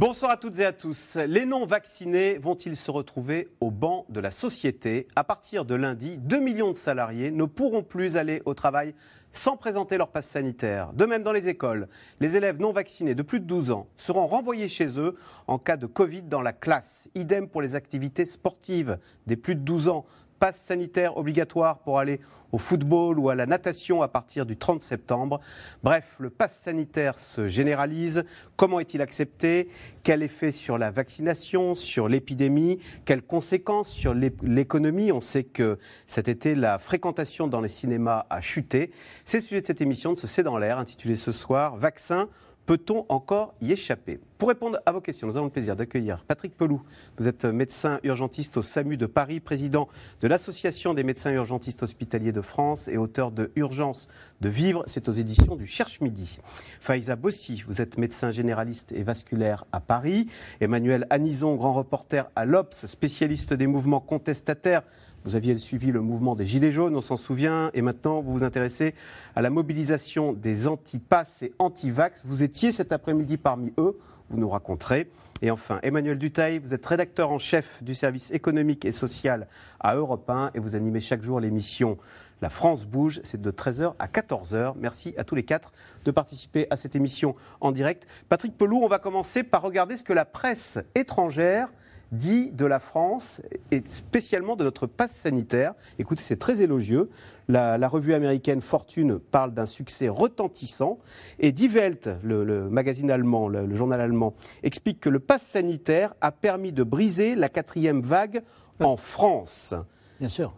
[0.00, 1.18] Bonsoir à toutes et à tous.
[1.26, 5.06] Les non-vaccinés vont-ils se retrouver au banc de la société?
[5.14, 8.94] À partir de lundi, 2 millions de salariés ne pourront plus aller au travail
[9.30, 10.94] sans présenter leur passe sanitaire.
[10.94, 11.86] De même dans les écoles,
[12.18, 15.16] les élèves non vaccinés de plus de 12 ans seront renvoyés chez eux
[15.46, 17.10] en cas de Covid dans la classe.
[17.14, 20.06] Idem pour les activités sportives des plus de 12 ans
[20.40, 22.18] passe sanitaire obligatoire pour aller
[22.50, 25.38] au football ou à la natation à partir du 30 septembre.
[25.84, 28.24] Bref, le pass sanitaire se généralise.
[28.56, 29.68] Comment est-il accepté?
[30.02, 32.80] Quel effet sur la vaccination, sur l'épidémie?
[33.04, 35.12] Quelles conséquences sur l'économie?
[35.12, 38.90] On sait que cet été, la fréquentation dans les cinémas a chuté.
[39.26, 42.28] C'est le sujet de cette émission de ce C'est dans l'air, intitulée ce soir Vaccin
[42.66, 44.20] Peut-on encore y échapper?
[44.38, 46.80] Pour répondre à vos questions, nous avons le plaisir d'accueillir Patrick Pelou.
[47.18, 49.88] Vous êtes médecin urgentiste au SAMU de Paris, président
[50.22, 54.08] de l'Association des médecins urgentistes hospitaliers de France et auteur de Urgence
[54.40, 54.82] de vivre.
[54.86, 56.38] C'est aux éditions du Cherche Midi.
[56.80, 60.28] Faiza Bossi, vous êtes médecin généraliste et vasculaire à Paris.
[60.60, 64.84] Emmanuel Anison, grand reporter à l'Obs, spécialiste des mouvements contestataires
[65.24, 68.44] vous aviez suivi le mouvement des Gilets jaunes, on s'en souvient, et maintenant vous vous
[68.44, 68.94] intéressez
[69.36, 72.22] à la mobilisation des anti-pass et anti-vax.
[72.24, 73.98] Vous étiez cet après-midi parmi eux,
[74.30, 75.10] vous nous raconterez.
[75.42, 79.46] Et enfin, Emmanuel Dutaille, vous êtes rédacteur en chef du service économique et social
[79.80, 81.98] à Europe 1 et vous animez chaque jour l'émission
[82.40, 83.20] La France bouge.
[83.22, 84.74] C'est de 13h à 14h.
[84.78, 85.72] Merci à tous les quatre
[86.04, 88.06] de participer à cette émission en direct.
[88.28, 91.68] Patrick Pelou, on va commencer par regarder ce que la presse étrangère
[92.12, 95.74] dit de la France et spécialement de notre passe sanitaire.
[95.98, 97.10] Écoutez, c'est très élogieux.
[97.48, 100.98] La, revue américaine Fortune parle d'un succès retentissant
[101.38, 106.30] et Die Welt, le, magazine allemand, le, journal allemand, explique que le passe sanitaire a
[106.32, 108.42] permis de briser la quatrième vague
[108.80, 109.74] en France.
[110.20, 110.52] Bien sûr,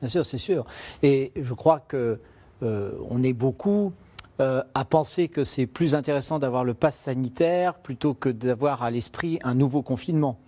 [0.00, 0.66] bien sûr, c'est sûr.
[1.02, 2.20] Et je crois que
[2.62, 3.92] euh, on est beaucoup
[4.40, 8.90] euh, à penser que c'est plus intéressant d'avoir le pass sanitaire plutôt que d'avoir à
[8.90, 10.38] l'esprit un nouveau confinement.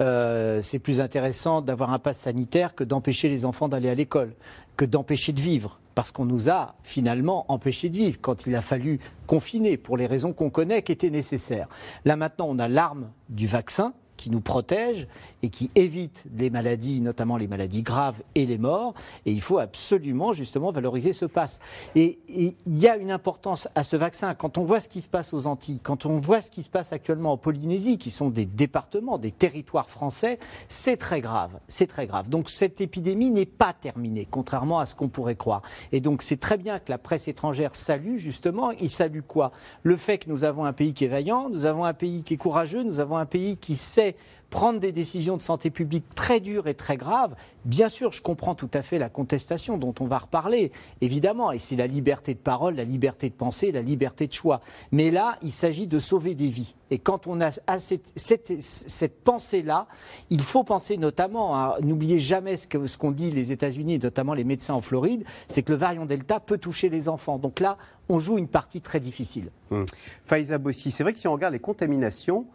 [0.00, 4.34] Euh, c'est plus intéressant d'avoir un pass sanitaire que d'empêcher les enfants d'aller à l'école,
[4.76, 5.80] que d'empêcher de vivre.
[5.94, 10.06] Parce qu'on nous a finalement empêché de vivre quand il a fallu confiner pour les
[10.06, 11.68] raisons qu'on connaît qui étaient nécessaires.
[12.04, 15.08] Là maintenant, on a l'arme du vaccin qui nous protège
[15.42, 18.92] et qui évite les maladies, notamment les maladies graves et les morts.
[19.24, 21.60] Et il faut absolument justement valoriser ce pass.
[21.94, 24.34] Et il y a une importance à ce vaccin.
[24.34, 26.68] Quand on voit ce qui se passe aux Antilles, quand on voit ce qui se
[26.68, 31.58] passe actuellement en Polynésie, qui sont des départements, des territoires français, c'est très grave.
[31.68, 32.28] C'est très grave.
[32.28, 35.62] Donc cette épidémie n'est pas terminée, contrairement à ce qu'on pourrait croire.
[35.92, 38.72] Et donc c'est très bien que la presse étrangère salue justement.
[38.72, 39.52] Il salue quoi?
[39.84, 42.34] Le fait que nous avons un pays qui est vaillant, nous avons un pays qui
[42.34, 44.07] est courageux, nous avons un pays qui sait
[44.50, 47.34] prendre des décisions de santé publique très dures et très graves.
[47.64, 51.58] Bien sûr, je comprends tout à fait la contestation dont on va reparler, évidemment, et
[51.58, 54.60] c'est la liberté de parole, la liberté de penser, la liberté de choix.
[54.90, 56.74] Mais là, il s'agit de sauver des vies.
[56.90, 59.86] Et quand on a cette, pensée-là,
[60.30, 64.74] il faut penser notamment à, n'oubliez jamais ce qu'ont dit les États-Unis, notamment les médecins
[64.74, 67.38] en Floride, c'est que le variant Delta peut toucher les enfants.
[67.38, 67.76] Donc là,
[68.08, 69.50] on joue une partie très difficile.
[69.70, 69.84] Hum.
[70.24, 72.46] Faiza Bossi, c'est vrai que si on regarde les contaminations,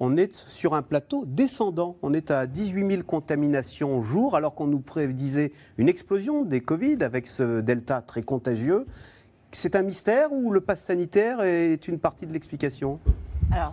[0.00, 1.96] on est sur un plateau descendant.
[2.02, 6.60] On est à 18 000 contaminations au jour, alors qu'on nous prédisait une explosion des
[6.60, 8.86] Covid avec ce delta très contagieux.
[9.52, 12.98] C'est un mystère ou le pass sanitaire est une partie de l'explication?
[13.52, 13.72] Alors,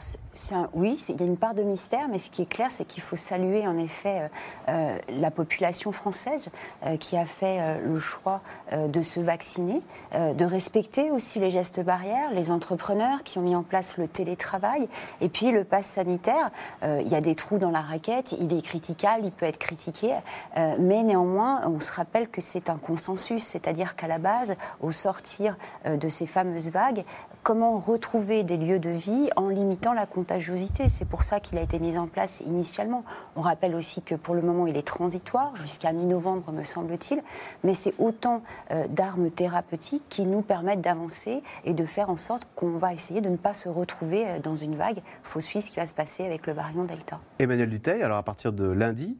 [0.73, 3.03] oui, il y a une part de mystère, mais ce qui est clair, c'est qu'il
[3.03, 4.27] faut saluer en effet euh,
[4.69, 6.49] euh, la population française
[6.85, 9.81] euh, qui a fait le choix de se vacciner,
[10.13, 14.87] de respecter aussi les gestes barrières, les entrepreneurs qui ont mis en place le télétravail,
[15.21, 16.51] et puis le pass sanitaire.
[16.83, 20.13] il y a des trous dans la raquette, il est critiquable, il peut être critiqué,
[20.55, 25.57] mais néanmoins, on se rappelle que c'est un consensus, c'est-à-dire qu'à la base, au sortir
[25.85, 27.05] de ces fameuses vagues,
[27.47, 30.89] comment retrouver des lieux de vie en limitant la contagiosité.
[30.89, 33.05] C'est pour ça qu'il a été mis en place initialement.
[33.37, 37.21] On rappelle aussi que pour le moment, il est transitoire jusqu'à mi-novembre, me semble-t-il,
[37.63, 42.49] mais c'est autant euh, d'armes thérapeutiques qui nous permettent d'avancer et de faire en sorte
[42.53, 44.99] qu'on va essayer de ne pas se retrouver euh, dans une vague.
[45.39, 47.21] Suivre ce qui va se passer avec le variant Delta.
[47.39, 49.17] Emmanuel Duteil, alors à partir de lundi,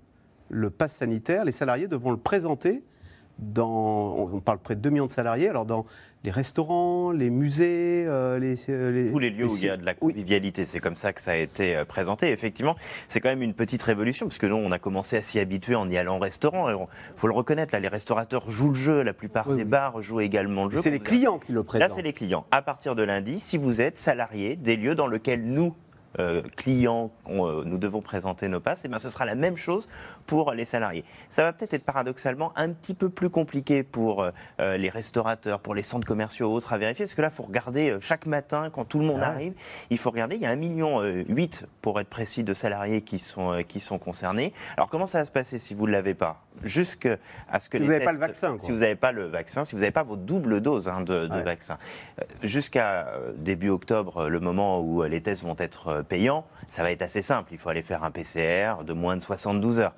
[0.49, 2.83] le pass sanitaire, les salariés devront le présenter
[3.39, 5.85] dans, on parle près de 2 millions de salariés, alors dans
[6.23, 8.39] les restaurants, les musées, euh,
[8.69, 11.13] euh, les, Tous les lieux où il y a de la convivialité, c'est comme ça
[11.13, 12.31] que ça a été euh, présenté.
[12.31, 12.75] Effectivement,
[13.07, 15.75] c'est quand même une petite révolution, parce que nous, on a commencé à s'y habituer
[15.75, 16.69] en y allant au restaurant.
[16.69, 16.85] Il
[17.15, 20.65] faut le reconnaître, là, les restaurateurs jouent le jeu, la plupart des bars jouent également
[20.65, 20.81] le jeu.
[20.81, 21.89] C'est les clients qui le présentent.
[21.89, 22.45] Là, c'est les clients.
[22.51, 25.75] À partir de lundi, si vous êtes salarié des lieux dans lesquels nous,
[26.19, 29.87] euh, clients, euh, nous devons présenter nos passes, et bien ce sera la même chose
[30.25, 31.03] pour les salariés.
[31.29, 35.75] Ça va peut-être être paradoxalement un petit peu plus compliqué pour euh, les restaurateurs, pour
[35.75, 38.69] les centres commerciaux ou autres à vérifier, parce que là, il faut regarder chaque matin,
[38.71, 39.53] quand tout le monde arrive,
[39.89, 41.01] il faut regarder, il y a 1,8 million,
[41.81, 44.53] pour être précis, de salariés qui sont, qui sont concernés.
[44.75, 46.43] Alors comment ça va se passer si vous ne l'avez pas?
[46.63, 47.17] Jusqu'à
[47.59, 48.57] ce que si vous n'avez pas le vaccin.
[48.59, 51.27] Si vous n'avez pas le vaccin, si vous n'avez pas vos doubles doses hein, de,
[51.43, 51.77] vaccin.
[52.41, 57.21] Jusqu'à début octobre, le moment où les tests vont être payant, ça va être assez
[57.21, 57.49] simple.
[57.51, 59.93] Il faut aller faire un PCR de moins de 72 heures.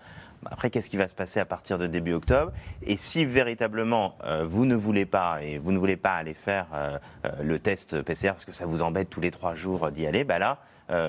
[0.46, 2.52] Après, qu'est-ce qui va se passer à partir de début octobre?
[2.84, 6.68] Et si véritablement euh, vous ne voulez pas et vous ne voulez pas aller faire
[6.74, 10.08] euh, euh, le test PCR parce que ça vous embête tous les trois jours d'y
[10.08, 10.60] aller, bah là,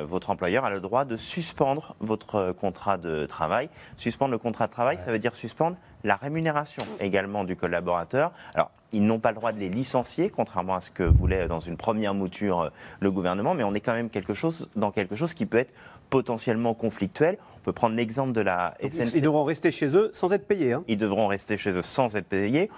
[0.05, 3.71] votre employeur a le droit de suspendre votre contrat de travail.
[3.97, 8.33] Suspendre le contrat de travail, ça veut dire suspendre la rémunération également du collaborateur.
[8.55, 11.61] Alors, ils n'ont pas le droit de les licencier, contrairement à ce que voulait dans
[11.61, 12.71] une première mouture euh,
[13.01, 15.73] le gouvernement, mais on est quand même quelque chose, dans quelque chose qui peut être
[16.09, 17.39] potentiellement conflictuel.
[17.59, 19.15] On peut prendre l'exemple de la SNCF.
[19.15, 20.73] Ils devront rester chez eux sans être payés.
[20.73, 20.85] Hein.
[20.89, 22.71] Ils devront rester chez eux sans être payés.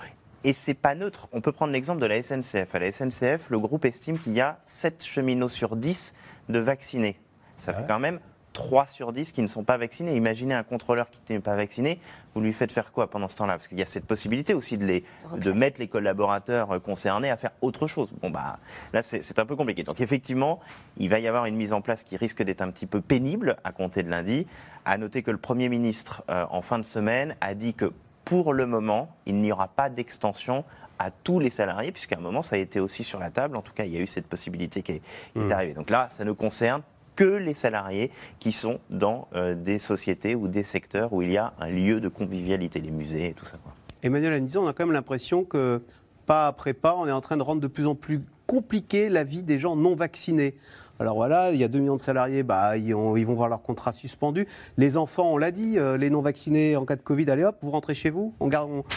[0.45, 1.29] Et c'est pas neutre.
[1.33, 2.75] On peut prendre l'exemple de la SNCF.
[2.75, 6.15] À la SNCF, le groupe estime qu'il y a 7 cheminots sur 10
[6.49, 7.17] de vaccinés.
[7.57, 8.19] Ça fait quand même
[8.53, 10.15] 3 sur 10 qui ne sont pas vaccinés.
[10.15, 11.99] Imaginez un contrôleur qui n'est pas vacciné,
[12.35, 13.55] vous lui faites faire quoi pendant ce temps-là?
[13.55, 15.05] Parce qu'il y a cette possibilité aussi de, les,
[15.37, 18.13] de mettre les collaborateurs euh, concernés à faire autre chose.
[18.21, 18.59] Bon, bah,
[18.93, 19.83] là, c'est un peu compliqué.
[19.83, 20.61] Donc, effectivement,
[20.97, 23.57] il va y avoir une mise en place qui risque d'être un petit peu pénible
[23.65, 24.47] à compter de lundi.
[24.85, 27.93] À noter que le Premier ministre, euh, en fin de semaine, a dit que
[28.25, 30.65] pour le moment, il n'y aura pas d'extension
[30.99, 33.57] à tous les salariés, puisqu'à un moment, ça a été aussi sur la table.
[33.57, 35.03] En tout cas, il y a eu cette possibilité qui est,
[35.33, 35.53] qui est mmh.
[35.53, 35.75] arrivée.
[35.75, 36.83] Donc là, ça ne concerne
[37.17, 41.37] que les salariés qui sont dans euh, des sociétés ou des secteurs où il y
[41.37, 43.59] a un lieu de convivialité, les musées et tout ça.
[44.03, 45.83] Emmanuel Anison, on a quand même l'impression que
[46.27, 49.25] pas après pas, on est en train de rendre de plus en plus compliqué la
[49.25, 50.57] vie des gens non vaccinés.
[51.01, 53.93] Alors voilà, il y a 2 millions de salariés, bah, ils, vont voir leur contrat
[53.93, 54.47] suspendu.
[54.77, 57.57] Les enfants, on l'a dit, euh, les non vaccinés en cas de Covid, allez hop,
[57.63, 58.51] vous rentrez chez vous, on,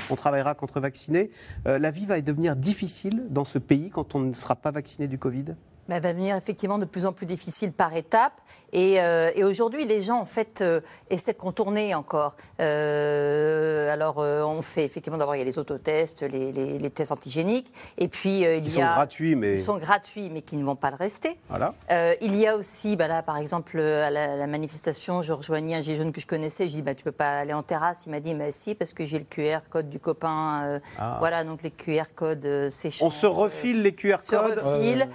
[0.09, 1.31] on, travaillera contre vaccinés.
[1.67, 5.07] Euh, la vie va devenir difficile dans ce pays quand on ne sera pas vacciné
[5.07, 5.55] du Covid?
[5.87, 8.41] Bah, va devenir effectivement de plus en plus difficile par étapes.
[8.73, 12.35] Et, euh, et aujourd'hui, les gens, en fait, euh, essaient de contourner encore.
[12.59, 16.89] Euh, alors, euh, on fait effectivement d'abord, il y a les autotests, les, les, les
[16.89, 17.71] tests antigéniques.
[17.97, 18.87] Et puis, il ils y a.
[18.87, 19.53] Sont gratuits, mais...
[19.53, 21.37] Ils sont gratuits, mais qui ne vont pas le rester.
[21.49, 21.73] Voilà.
[22.21, 25.97] il y a aussi, bah, là, par exemple, à la, manifestation, je rejoignais un gilet
[25.97, 26.67] jaune que je connaissais.
[26.67, 28.03] Je dis, bah, tu peux pas aller en terrasse.
[28.07, 30.81] Il m'a dit, mais si, parce que j'ai le QR code du copain.
[30.97, 31.17] Ah.
[31.19, 35.07] Voilà, donc les QR codes, c'est On se refile les QR codes se refile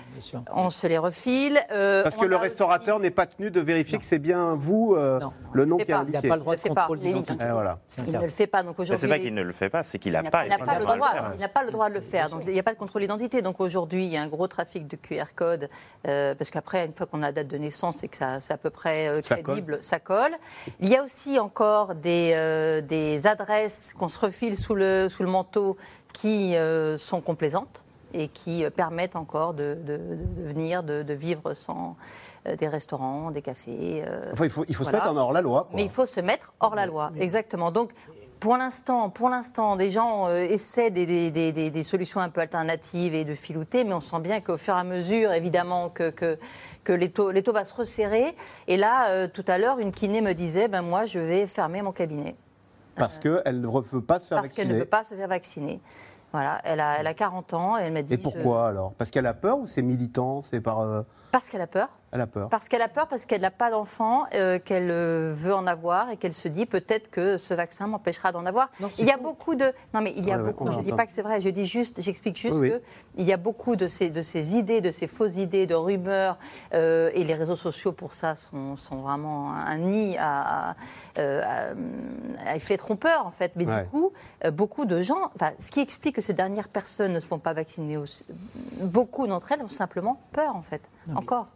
[0.59, 1.58] on se les refile.
[1.70, 5.18] Euh, Parce que le restaurateur n'est pas tenu de vérifier que c'est bien vous, euh,
[5.54, 6.18] le nom qui est indiqué.
[6.22, 7.44] Il n'a pas le droit de contrôle d'identité.
[8.06, 8.62] Il ne le fait pas.
[8.62, 10.84] Donc aujourd'hui, c'est pas qu'il ne le fait pas, c'est qu'il n'a pas, pas, le
[10.84, 11.12] droit.
[11.34, 12.28] Il n'a pas le droit de le faire.
[12.28, 13.40] Donc il n'y a pas de contrôle d'identité.
[13.40, 15.70] Donc aujourd'hui, il y a un gros trafic de QR code
[16.06, 18.58] euh, parce qu'après, une fois qu'on a la date de naissance et que c'est à
[18.58, 20.32] peu près crédible, ça colle.
[20.80, 25.30] Il y a aussi encore des, des adresses qu'on se refile sous le, sous le
[25.30, 25.76] manteau
[26.12, 26.54] qui
[26.98, 27.84] sont complaisantes
[28.14, 29.78] et qui euh, permettent encore de,
[30.38, 31.96] venir, de, vivre sans
[32.46, 34.02] euh, des restaurants, des cafés.
[34.06, 35.68] Euh, enfin, il faut, il faut se mettre en hors la loi.
[35.74, 37.70] Mais il faut se mettre hors la loi, exactement.
[37.70, 37.92] Donc,
[38.38, 43.26] pour l'instant, pour l'instant, des gens essaient des, des, des, solutions un peu alternatives et
[43.26, 46.38] de filouter, mais on sent bien qu'au fur et à mesure, évidemment, que, que,
[46.82, 48.34] que l'étau, va se resserrer.
[48.66, 51.92] Et là, tout à l'heure, une kiné me disait, ben moi, je vais fermer mon
[51.92, 52.34] cabinet.
[52.94, 54.42] Parce qu'elle ne veut pas se faire vacciner.
[54.42, 55.80] Parce qu'elle ne veut pas se faire vacciner.
[56.32, 58.14] Voilà, elle a, elle a 40 ans et elle m'a dit.
[58.14, 58.92] Et pourquoi alors?
[58.94, 60.40] Parce qu'elle a peur ou c'est militant?
[60.40, 60.80] C'est par.
[60.80, 61.88] Euh, Parce qu'elle a peur.
[62.12, 62.48] Elle a peur.
[62.48, 66.10] Parce qu'elle a peur, parce qu'elle n'a pas d'enfant, euh, qu'elle euh, veut en avoir
[66.10, 68.70] et qu'elle se dit peut-être que ce vaccin m'empêchera d'en avoir.
[68.98, 69.66] il y a beaucoup de.
[69.94, 70.70] Non, mais il y a beaucoup.
[70.72, 71.40] je ne dis pas que c'est vrai.
[71.40, 72.80] Je dis juste, j'explique juste qu'il
[73.16, 76.36] il y a beaucoup de ces, de ces idées, de ces fausses idées, de rumeurs.
[76.74, 80.74] Euh, et les réseaux sociaux pour ça sont, sont vraiment un nid à,
[81.16, 83.52] à, effet trompeur en fait.
[83.54, 84.12] Mais du coup,
[84.52, 85.30] beaucoup de gens.
[85.36, 87.96] Enfin, ce qui explique que ces dernières personnes ne se font pas vacciner.
[87.96, 88.26] Aussi,
[88.82, 90.82] beaucoup d'entre elles ont simplement peur en fait.
[91.14, 91.48] Encore.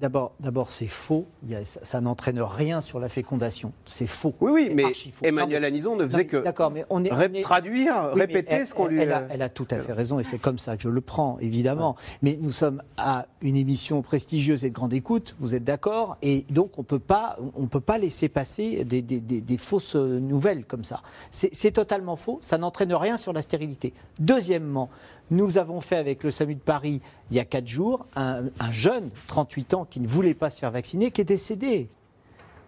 [0.00, 1.26] D'abord, d'abord, c'est faux.
[1.64, 3.72] ça, n'entraîne rien sur la fécondation.
[3.84, 4.32] C'est faux.
[4.40, 4.84] Oui, oui, mais
[5.22, 9.02] Emmanuel Anison ne faisait que d'accord, mais on est, traduire, répéter ce qu'on lui.
[9.02, 11.00] Elle a, elle a, tout à fait raison, et c'est comme ça que je le
[11.00, 11.96] prends, évidemment.
[12.22, 15.36] Mais nous sommes à une émission prestigieuse et de grande écoute.
[15.40, 19.20] Vous êtes d'accord Et donc, on peut pas, on peut pas laisser passer des, des,
[19.20, 21.02] des fausses nouvelles comme ça.
[21.30, 22.38] C'est totalement faux.
[22.40, 23.92] Ça n'entraîne rien sur la stérilité.
[24.18, 24.88] Deuxièmement,
[25.30, 29.10] nous avons fait avec le SAMU de Paris, il y a quatre jours, un, jeune,
[29.26, 31.88] 38 ans, qui ne voulait pas se faire vacciner, qui est décédé.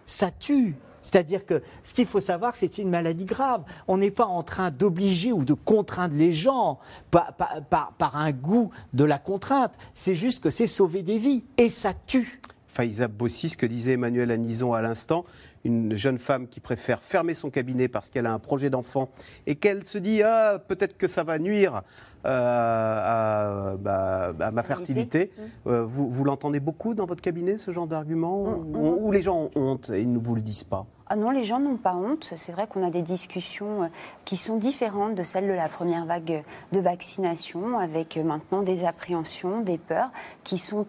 [0.05, 0.75] Ça tue.
[1.01, 3.63] C'est-à-dire que ce qu'il faut savoir, c'est une maladie grave.
[3.87, 9.03] On n'est pas en train d'obliger ou de contraindre les gens par, un goût de
[9.03, 9.73] la contrainte.
[9.93, 11.43] C'est juste que c'est sauver des vies.
[11.57, 12.41] Et ça tue.
[12.67, 15.25] Faiza Bossi, ce que disait Emmanuel Anison à l'instant,
[15.63, 19.09] une jeune femme qui préfère fermer son cabinet parce qu'elle a un projet d'enfant
[19.47, 21.83] et qu'elle se dit ah, peut-être que ça va nuire
[22.23, 25.31] euh, bah, à, ma fertilité.
[25.35, 25.69] Mmh.
[25.69, 28.97] Euh, vous, vous l'entendez beaucoup dans votre cabinet, ce genre d'argument mmh, mmh.
[29.01, 30.85] Ou les gens ont honte et ils ne vous le disent pas?
[31.07, 32.31] Ah non, les gens n'ont pas honte.
[32.35, 33.87] C'est vrai qu'on a des discussions euh,
[34.23, 39.61] qui sont différentes de celles de la première vague de vaccination, avec maintenant des appréhensions,
[39.61, 40.11] des peurs
[40.43, 40.85] qui sont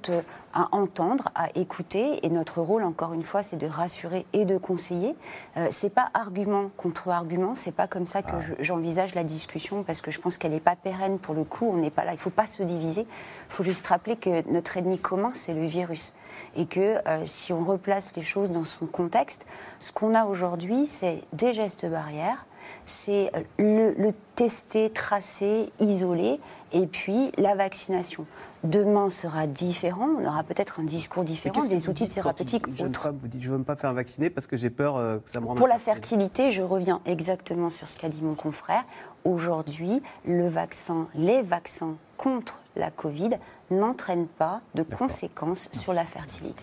[0.52, 2.25] à entendre, à écouter.
[2.25, 5.14] Et notre rôle, encore une fois, c'est de rassurer et de conseiller.
[5.59, 7.54] Euh, c'est pas argument contre argument.
[7.54, 8.54] C'est pas comme ça que ah.
[8.61, 11.69] j'envisage la discussion parce que je pense qu'elle n'est pas pérenne pour le coup.
[11.71, 12.12] On n'est pas là.
[12.12, 13.02] Il faut pas se diviser.
[13.02, 16.14] Il faut juste rappeler que notre ennemi commun, c'est le virus.
[16.57, 19.47] Et que euh, si on replace les choses dans son contexte,
[19.81, 22.47] ce qu'on a aujourd'hui, c'est des gestes barrières,
[22.87, 26.41] c'est le, le tester, tracer, isoler,
[26.73, 28.26] et puis la vaccination.
[28.64, 33.11] Demain sera différent, on aura peut-être un discours différent, des outils thérapeutiques autres.
[33.11, 35.41] vous dites je ne veux pas faire vacciner parce que j'ai peur euh, que ça
[35.41, 35.59] me rende.
[35.59, 38.85] Pour la fertilité, je reviens exactement sur ce qu'a dit mon confrère.
[39.25, 43.31] Aujourd'hui, le vaccin, les vaccins contre la Covid
[43.71, 46.62] n'entraînent pas de conséquences sur la fertilité.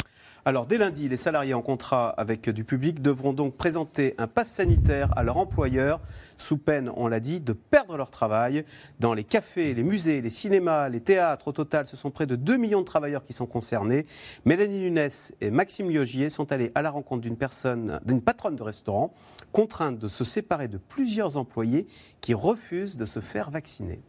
[0.50, 4.48] Alors, dès lundi, les salariés en contrat avec du public devront donc présenter un pass
[4.48, 6.02] sanitaire à leur employeur,
[6.40, 8.66] sous peine, on l'a dit, de perdre leur travail.
[9.00, 12.36] Dans les cafés, les musées, les cinémas, les théâtres, au total, ce sont près de
[12.36, 14.08] 2 millions de travailleurs qui sont concernés.
[14.44, 18.64] Mélanie Nunes et Maxime Liogier sont allés à la rencontre d'une personne, d'une patronne de
[18.64, 19.14] restaurant,
[19.52, 21.86] contrainte de se séparer de plusieurs employés
[22.22, 24.02] qui refusent de se faire vacciner.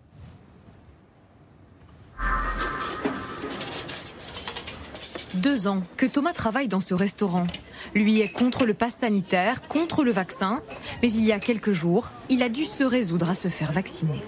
[5.36, 7.46] Deux ans que Thomas travaille dans ce restaurant.
[7.94, 10.60] Lui est contre le pass sanitaire, contre le vaccin,
[11.02, 14.20] mais il y a quelques jours, il a dû se résoudre à se faire vacciner.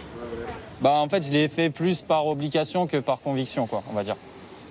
[0.81, 4.05] Bah, en fait, je l'ai fait plus par obligation que par conviction, quoi, on va
[4.05, 4.17] dire.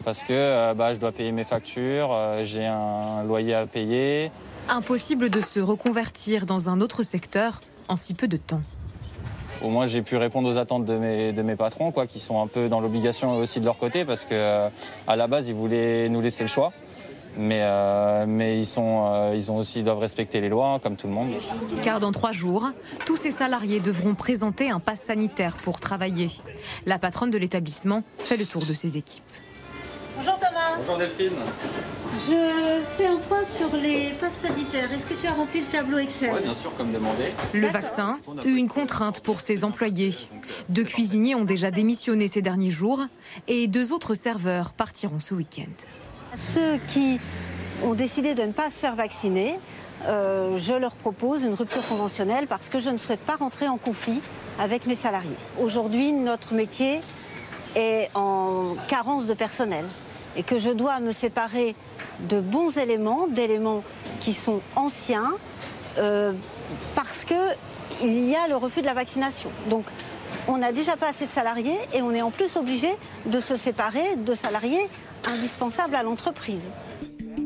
[0.06, 4.32] Parce que euh, bah, je dois payer mes factures, euh, j'ai un loyer à payer.
[4.70, 8.62] Impossible de se reconvertir dans un autre secteur en si peu de temps
[9.64, 12.42] au moins j'ai pu répondre aux attentes de mes, de mes patrons, quoi, qui sont
[12.42, 14.70] un peu dans l'obligation aussi de leur côté, parce que euh,
[15.08, 16.72] à la base ils voulaient nous laisser le choix.
[17.38, 18.26] Mais, euh,
[18.58, 21.30] ils, sont, euh, aussi doivent respecter les lois, comme tout le monde.
[21.82, 22.70] Car dans trois jours,
[23.06, 26.30] tous ces salariés devront présenter un pass sanitaire pour travailler.
[26.86, 29.24] La patronne de l'établissement fait le tour de ses équipes.
[30.24, 30.78] Bonjour Thomas.
[30.78, 31.34] Bonjour Delphine.
[32.28, 34.94] Je fais un point sur les passes sanitaires.
[34.94, 37.34] Est-ce que tu as rempli le tableau Excel Oui, bien sûr, comme demandé.
[37.54, 40.14] Le vaccin, une contrainte pour ses employés.
[40.70, 43.02] Deux cuisiniers ont déjà démissionné ces derniers jours
[43.48, 45.72] et deux autres serveurs partiront ce week-end.
[46.38, 47.20] Ceux qui
[47.84, 49.58] ont décidé de ne pas se faire vacciner,
[50.06, 53.78] euh, je leur propose une rupture conventionnelle parce que je ne souhaite pas rentrer en
[53.78, 54.22] conflit
[54.60, 55.32] avec mes salariés.
[55.60, 57.02] Aujourd'hui, notre métier
[57.76, 59.86] est en carence de personnel
[60.36, 61.76] et que je dois me séparer
[62.22, 63.84] de bons éléments, d'éléments
[64.20, 65.32] qui sont anciens,
[65.98, 66.32] euh,
[66.96, 69.50] parce qu'il y a le refus de la vaccination.
[69.70, 69.86] Donc
[70.48, 72.90] on n'a déjà pas assez de salariés et on est en plus obligé
[73.26, 74.88] de se séparer de salariés
[75.28, 76.70] indispensables à l'entreprise.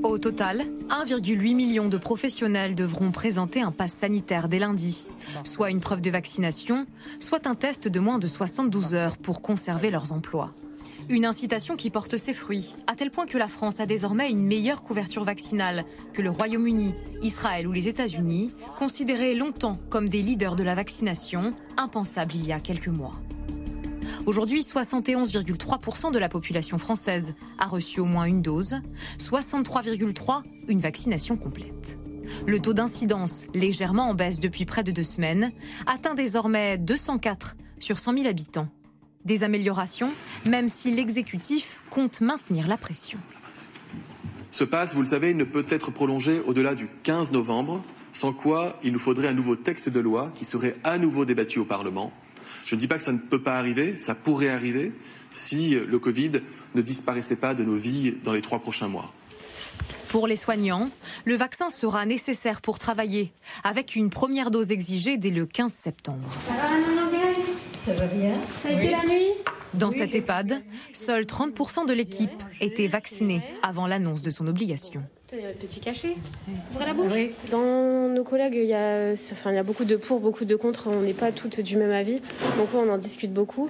[0.04, 5.08] Au total, 1,8 million de professionnels devront présenter un pass sanitaire dès lundi,
[5.44, 6.86] soit une preuve de vaccination,
[7.20, 10.52] soit un test de moins de 72 heures pour conserver leurs emplois.
[11.08, 14.42] Une incitation qui porte ses fruits, à tel point que la France a désormais une
[14.42, 20.56] meilleure couverture vaccinale que le Royaume-Uni, Israël ou les États-Unis, considérés longtemps comme des leaders
[20.56, 23.20] de la vaccination, impensable il y a quelques mois.
[24.26, 28.78] Aujourd'hui, 71,3% de la population française a reçu au moins une dose,
[29.20, 32.00] 63,3% une vaccination complète.
[32.48, 35.52] Le taux d'incidence, légèrement en baisse depuis près de deux semaines,
[35.86, 38.70] atteint désormais 204 sur 100 000 habitants
[39.26, 40.12] des améliorations,
[40.46, 43.20] même si l'exécutif compte maintenir la pression.
[44.52, 48.80] Ce passe, vous le savez, ne peut être prolongé au-delà du 15 novembre, sans quoi
[48.84, 52.14] il nous faudrait un nouveau texte de loi qui serait à nouveau débattu au Parlement.
[52.66, 54.94] Je ne dis pas que ça ne peut pas arriver, ça pourrait arriver
[55.32, 56.32] si le Covid
[56.74, 59.14] ne disparaissait pas de nos vies dans les trois prochains mois.
[60.08, 60.90] Pour les soignants,
[61.26, 66.30] le vaccin sera nécessaire pour travailler, avec une première dose exigée dès le 15 septembre.
[67.86, 69.30] Ça va bien Ça a été la nuit
[69.76, 75.04] Dans cette EHPAD, seuls 30% de l'équipe était vaccinée avant l'annonce de son obligation.
[75.60, 76.16] Petit cachet.
[76.72, 77.14] Ouvrez la bouche.
[77.52, 80.56] Dans nos collègues, il y, a, enfin, il y a beaucoup de pour, beaucoup de
[80.56, 80.88] contre.
[80.88, 82.22] On n'est pas toutes du même avis.
[82.58, 83.70] Donc on en discute beaucoup.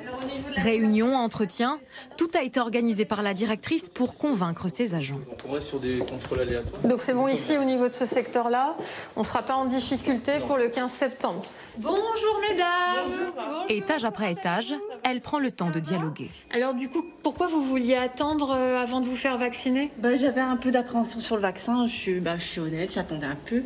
[0.55, 1.79] Réunion, entretien,
[2.17, 5.19] tout a été organisé par la directrice pour convaincre ses agents.
[5.49, 6.81] On sur des contrôles aléatoires.
[6.83, 8.77] Donc c'est bon ici au niveau de ce secteur-là.
[9.15, 11.41] On ne sera pas en difficulté pour le 15 septembre.
[11.77, 13.05] Bonjour mesdames.
[13.05, 13.65] Bonjour.
[13.67, 16.29] Étage après étage, elle prend le temps de dialoguer.
[16.51, 19.91] Alors du coup, pourquoi vous vouliez attendre euh, avant de vous faire vacciner?
[19.97, 23.25] Bah, J'avais un peu d'appréhension sur le vaccin, je suis, bah, je suis honnête, j'attendais
[23.25, 23.63] un peu.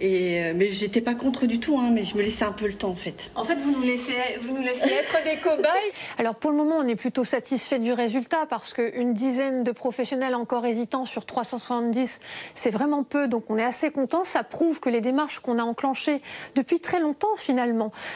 [0.00, 2.66] Et, euh, mais j'étais pas contre du tout, hein, mais je me laissais un peu
[2.66, 3.30] le temps en fait.
[3.36, 5.68] En fait, vous nous laissez, vous nous laissiez être des cobayes.
[6.18, 10.34] Alors pour le moment, on est plutôt satisfait du résultat parce qu'une dizaine de professionnels
[10.34, 12.18] encore hésitants sur 370,
[12.54, 14.24] c'est vraiment peu, donc on est assez content.
[14.24, 16.20] Ça prouve que les démarches qu'on a enclenchées
[16.56, 17.51] depuis très longtemps finalement,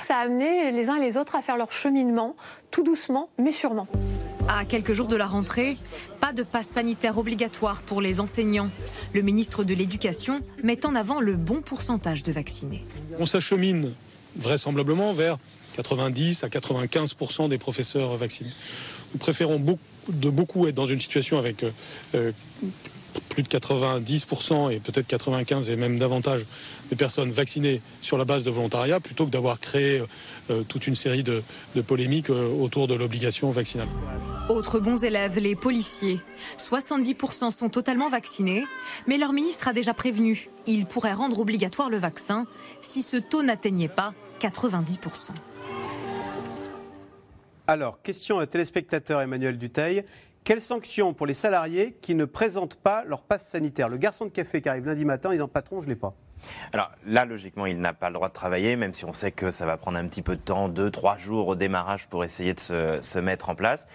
[0.02, 2.36] ça a amené les uns et les autres à faire leur cheminement,
[2.70, 3.86] tout doucement, mais sûrement.
[4.48, 5.76] À quelques jours de la rentrée,
[6.20, 8.70] pas de passe sanitaire obligatoire pour les enseignants.
[9.12, 12.84] Le ministre de l'Éducation met en avant le bon pourcentage de vaccinés.
[13.18, 13.92] On s'achemine
[14.36, 15.38] vraisemblablement vers
[15.76, 18.52] 90 à 95% des professeurs vaccinés.
[19.12, 21.64] Nous préférons beaucoup, de beaucoup être dans une situation avec
[22.14, 22.32] euh,
[23.20, 26.44] plus de 90% et peut-être 95% et même davantage
[26.90, 30.02] des personnes vaccinées sur la base de volontariat plutôt que d'avoir créé
[30.50, 31.42] euh, toute une série de,
[31.86, 33.88] polémiques euh, autour de l'obligation vaccinale.
[34.48, 36.20] Autres bons élèves, les policiers.
[36.58, 38.64] 70% sont totalement vaccinés,
[39.06, 40.48] mais leur ministre a déjà prévenu.
[40.66, 42.46] Il pourrait rendre obligatoire le vaccin
[42.80, 45.32] si ce taux n'atteignait pas 90%.
[47.68, 50.04] Alors, question à téléspectateur Emmanuel Duteil.
[50.46, 53.88] Quelles sanctions pour les salariés qui ne présentent pas leur passe sanitaire?
[53.88, 56.14] Le garçon de café qui arrive lundi matin, il dit patron, je ne l'ai pas.
[56.72, 59.50] Alors là, logiquement, il n'a pas le droit de travailler, même si on sait que
[59.50, 62.54] ça va prendre un petit peu de temps, deux, trois jours au démarrage pour essayer
[62.54, 63.88] de se, mettre en place.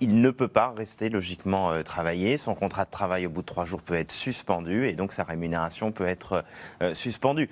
[0.00, 2.36] Il ne peut pas rester logiquement euh, travailler.
[2.36, 5.24] Son contrat de travail au bout de trois jours peut être suspendu et donc sa
[5.24, 6.44] rémunération peut être
[6.82, 7.48] euh, suspendue.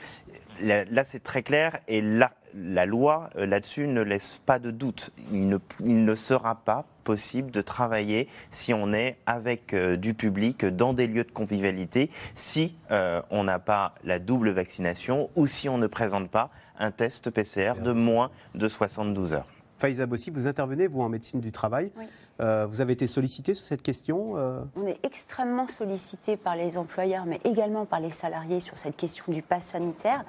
[0.61, 5.13] Là, c'est très clair et la loi euh, là-dessus ne laisse pas de doute.
[5.33, 10.93] Il ne, sera pas possible de travailler si on est avec euh, du public dans
[10.93, 15.79] des lieux de convivialité, si euh, on n'a pas la double vaccination ou si on
[15.79, 19.54] ne présente pas un test PCR de moins de 72 heures.
[19.79, 21.93] Faïza Bossi, vous intervenez, vous, en médecine du travail.
[22.41, 26.79] Euh, vous avez été sollicité sur cette question euh On est extrêmement sollicité par les
[26.79, 30.25] employeurs, mais également par les salariés sur cette question du pass sanitaire.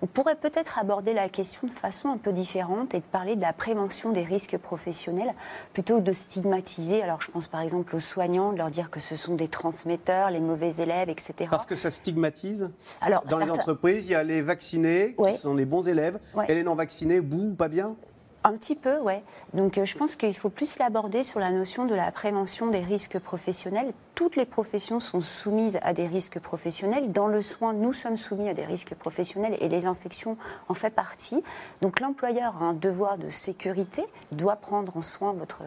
[0.00, 3.42] On pourrait peut-être aborder la question de façon un peu différente et de parler de
[3.42, 5.34] la prévention des risques professionnels
[5.74, 7.02] plutôt que de stigmatiser.
[7.02, 10.30] Alors, je pense par exemple aux soignants, de leur dire que ce sont des transmetteurs,
[10.30, 11.48] les mauvais élèves, etc.
[11.50, 12.70] Parce que ça stigmatise
[13.00, 16.54] Alors, Dans les entreprises, il y a les vaccinés, qui sont les bons élèves, et
[16.54, 17.96] les non vaccinés, boum, pas bien?
[18.44, 19.22] Un petit peu, ouais.
[19.54, 22.80] Donc euh, je pense qu'il faut plus l'aborder sur la notion de la prévention des
[22.80, 23.92] risques professionnels.
[24.20, 27.10] Toutes les professions sont soumises à des risques professionnels.
[27.10, 30.36] Dans le soin, nous sommes soumis à des risques professionnels et les infections
[30.68, 31.42] en fait partie.
[31.80, 35.62] Donc l'employeur a un devoir de sécurité, doit prendre en, soin votre,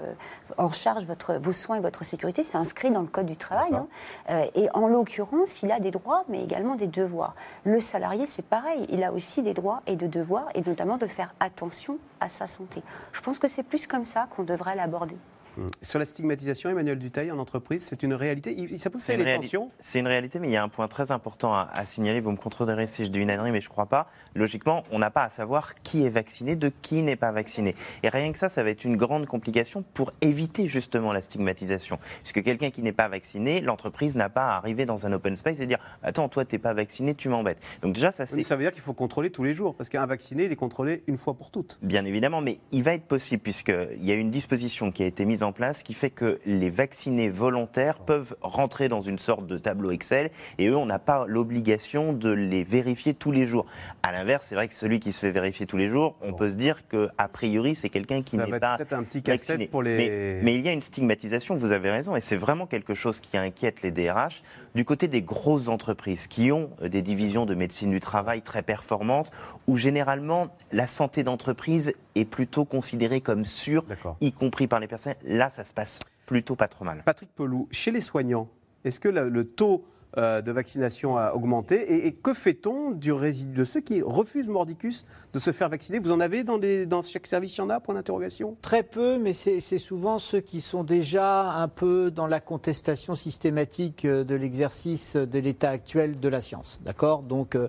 [0.60, 2.44] en charge votre, vos soins et votre sécurité.
[2.44, 3.74] C'est inscrit dans le Code du travail.
[3.74, 3.88] Hein.
[4.30, 7.34] Euh, et en l'occurrence, il a des droits, mais également des devoirs.
[7.64, 8.86] Le salarié, c'est pareil.
[8.90, 12.46] Il a aussi des droits et des devoirs, et notamment de faire attention à sa
[12.46, 12.84] santé.
[13.14, 15.18] Je pense que c'est plus comme ça qu'on devrait l'aborder.
[15.58, 15.68] Hum.
[15.82, 20.00] Sur la stigmatisation, Emmanuel Duteil, en entreprise, c'est une réalité Ça peut des tensions C'est
[20.00, 22.20] une réalité, mais il y a un point très important à, signaler.
[22.20, 24.10] Vous me contredirez si je dis une ânerie, mais je ne crois pas.
[24.36, 27.76] Logiquement, on n'a pas à savoir qui est vacciné de qui n'est pas vacciné.
[28.02, 32.00] Et rien que ça, ça va être une grande complication pour éviter justement la stigmatisation.
[32.22, 35.60] Puisque quelqu'un qui n'est pas vacciné, l'entreprise n'a pas à arriver dans un open space
[35.60, 37.60] et dire Attends, toi, tu n'es pas vacciné, tu m'embêtes.
[37.82, 38.42] Donc déjà, ça c'est.
[38.44, 41.04] Ça veut dire qu'il faut contrôler tous les jours, parce qu'un vacciné, il est contrôlé
[41.08, 41.80] une fois pour toutes.
[41.82, 45.26] Bien évidemment, mais il va être possible, puisqu'il y a une disposition qui a été
[45.26, 49.58] mise en place qui fait que les vaccinés volontaires peuvent rentrer dans une sorte de
[49.58, 53.66] tableau Excel et eux, on n'a pas l'obligation de les vérifier tous les jours.
[54.04, 56.50] À l'inverse, c'est vrai que celui qui se fait vérifier tous les jours, on peut
[56.50, 59.68] se dire que a priori, c'est quelqu'un qui n'est pas un petit vacciné.
[59.68, 59.98] Pour les...
[59.98, 63.20] mais, mais, il y a une stigmatisation, vous avez raison, et c'est vraiment quelque chose
[63.20, 64.44] qui inquiète les DRH
[64.76, 69.32] du côté des grosses entreprises qui ont des divisions de médecine du travail très performantes,
[69.68, 73.86] où généralement la santé d'entreprise est plutôt considérée comme sûre,
[74.22, 75.16] y compris par les personnes.
[75.34, 77.02] Là, ça se passe plutôt pas trop mal.
[77.04, 78.48] Patrick Pelou, chez les soignants,
[78.86, 79.84] est-ce que le, taux
[80.16, 85.08] euh, de vaccination a augmenté et, que fait-on du résidu de ceux qui refusent mordicus
[85.34, 85.98] de se faire vacciner?
[85.98, 88.56] Vous en avez dans, dans chaque service, il y en a Point d'interrogation?
[88.62, 94.06] Très peu, mais c'est souvent ceux qui sont déjà un peu dans la contestation systématique
[94.06, 96.80] euh, de l'exercice de l'état actuel de la science.
[96.86, 97.24] D'accord?
[97.24, 97.68] Donc euh,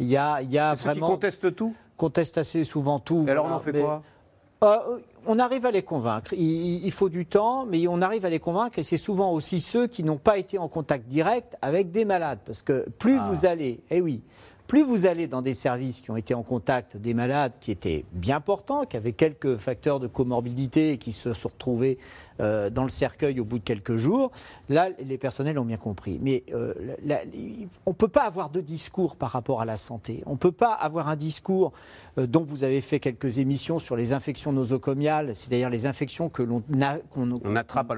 [0.00, 0.94] il y a, y a vraiment.
[0.94, 1.74] Ceux qui contestent tout?
[1.96, 3.24] Contestent assez souvent tout.
[3.26, 4.02] Et alors on en fait quoi?
[4.60, 6.32] On arrive à les convaincre.
[6.34, 9.86] Il, faut du temps, mais on arrive à les convaincre et c'est souvent aussi ceux
[9.86, 12.38] qui n'ont pas été en contact direct avec des malades.
[12.44, 13.28] Parce que plus ah.
[13.28, 14.22] vous allez, eh oui,
[14.66, 18.04] Plus vous allez dans des services qui ont été en contact des malades qui étaient
[18.12, 21.98] bien portants, qui avaient quelques facteurs de comorbidité et qui se sont retrouvés
[22.40, 24.32] euh, dans le cercueil au bout de quelques jours,
[24.68, 26.18] là, les personnels ont bien compris.
[26.20, 26.74] Mais euh,
[27.86, 30.22] on ne peut pas avoir de discours par rapport à la santé.
[30.26, 31.72] On ne peut pas avoir un discours
[32.18, 36.42] euh, dont vous avez fait quelques émissions sur les infections nosocomiales, c'est-à-dire les infections que
[36.42, 36.62] l'on
[37.54, 37.90] attrape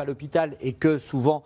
[0.00, 1.44] à l'hôpital et que souvent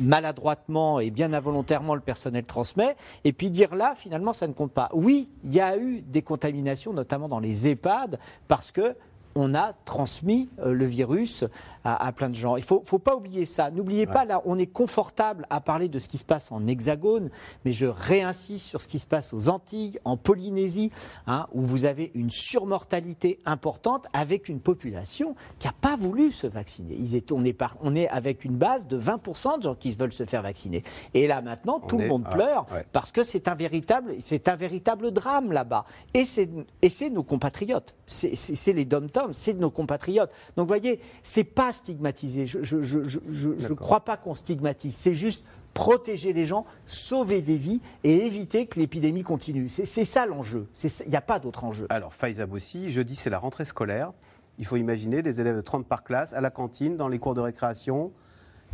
[0.00, 4.72] maladroitement et bien involontairement le personnel transmet, et puis dire là, finalement, ça ne compte
[4.72, 4.88] pas.
[4.92, 8.96] Oui, il y a eu des contaminations, notamment dans les EHPAD, parce que
[9.34, 11.44] on a transmis euh, le virus
[11.84, 12.56] à, plein de gens.
[12.56, 13.70] Il ne faut, faut, pas oublier ça.
[13.70, 17.28] N'oubliez pas, là, on est confortable à parler de ce qui se passe en Hexagone,
[17.64, 20.90] mais je réinsiste sur ce qui se passe aux Antilles, en Polynésie,
[21.26, 26.46] hein, où vous avez une surmortalité importante avec une population qui n'a pas voulu se
[26.46, 26.96] vacciner.
[26.98, 30.12] Ils on, est par, on est avec une base de 20% de gens qui veulent
[30.12, 30.82] se faire vacciner.
[31.12, 34.14] Et là, maintenant, tout le monde pleure parce que c'est un véritable,
[34.46, 35.84] un véritable drame là-bas.
[36.14, 37.94] Et c'est, nos compatriotes.
[38.06, 38.84] C'est, les
[39.32, 40.30] c'est nos compatriotes.
[40.56, 42.46] Donc, vous voyez, c'est pas stigmatiser.
[42.46, 44.96] Je ne crois pas qu'on stigmatise.
[44.96, 49.68] C'est juste protéger les gens, sauver des vies et éviter que l'épidémie continue.
[49.68, 50.68] C'est ça l'enjeu.
[51.04, 51.86] Il n'y a pas d'autre enjeu.
[51.90, 54.12] Alors, Faiza Boussi, jeudi, c'est la rentrée scolaire.
[54.58, 57.34] Il faut imaginer des élèves de 30 par classe, à la cantine, dans les cours
[57.34, 58.12] de récréation,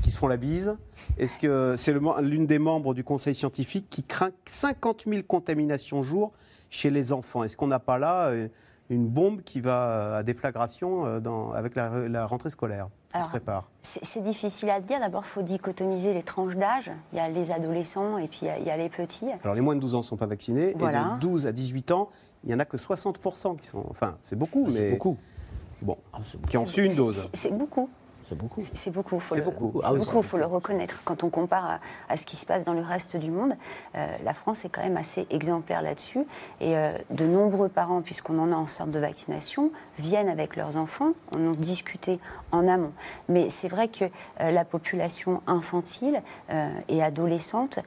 [0.03, 0.77] qui se font la bise.
[1.19, 6.33] Est-ce que c'est l'une des membres du conseil scientifique qui craint 50 000 contaminations jour
[6.69, 7.45] chez les enfants?
[7.45, 8.49] Est-ce qu'on n'a pas là euh,
[8.91, 13.71] une bombe qui va à déflagration euh, dans, avec la, rentrée scolaire qui se prépare
[13.83, 15.01] C'est difficile à dire.
[15.01, 16.91] D'abord, il faut dichotomiser les tranches d'âge.
[17.13, 19.29] Il y a les adolescents et puis il y, a, les petits.
[19.43, 20.71] Alors, les moins de 12 ans ne sont pas vaccinés.
[20.71, 22.11] Et de 12 à 18 ans,
[22.45, 23.85] il n'y en a que 60% qui sont.
[23.89, 24.75] Enfin, c'est beaucoup, ah, mais.
[24.75, 25.17] C'est beaucoup.
[25.83, 27.31] Bon, ah, qui ont su une dose.
[27.33, 27.89] C'est beaucoup.
[28.31, 28.61] C'est beaucoup.
[28.61, 29.81] C'est beaucoup, il faut, le, beaucoup.
[29.83, 31.01] Ah faut le reconnaître.
[31.05, 33.55] Quand on compare à, ce qui se passe dans le reste du monde,
[33.97, 36.25] euh, la France est quand même assez exemplaire là-dessus.
[36.61, 40.77] Et euh, de nombreux parents, puisqu'on en a en sorte de vaccination, viennent avec leurs
[40.77, 42.21] enfants, on en discuté
[42.53, 42.93] en amont.
[43.29, 46.23] Mais c'est vrai que euh, la population infantile
[46.89, 47.81] et adolescente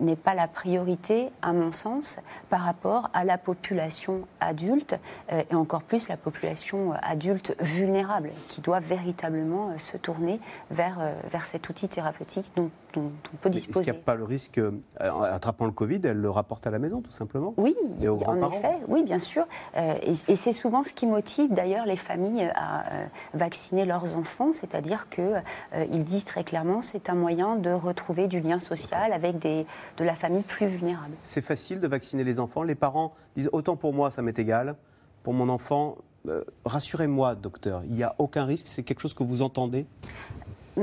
[0.00, 4.96] n'est pas la priorité, à mon sens, par rapport à la population adulte,
[5.30, 10.40] et encore plus la population adulte vulnérable, qui doit véritablement se tourner
[10.70, 13.80] vers, euh, vers cet outil thérapeutique dont, on peut disposer.
[13.80, 16.66] Est-ce qu'il n'y a pas le risque, euh, en attrapant le Covid, elle le rapporte
[16.66, 17.54] à la maison, tout simplement?
[17.56, 17.76] Oui,
[18.26, 19.46] en effet, oui, bien sûr.
[19.76, 22.84] Euh, et, c'est souvent ce qui motive d'ailleurs les familles à
[23.34, 28.58] vacciner leurs enfants, c'est-à-dire qu'ils disent très clairement c'est un moyen de retrouver du lien
[28.58, 29.66] social avec des,
[29.98, 31.14] de la famille plus vulnérable.
[31.22, 32.62] C'est facile de vacciner les enfants?
[32.62, 34.76] Les parents disent autant pour moi, ça m'est égal.
[35.22, 35.96] Pour mon enfant,
[36.28, 39.86] euh, rassurez-moi, docteur, il n'y a aucun risque C'est quelque chose que vous entendez?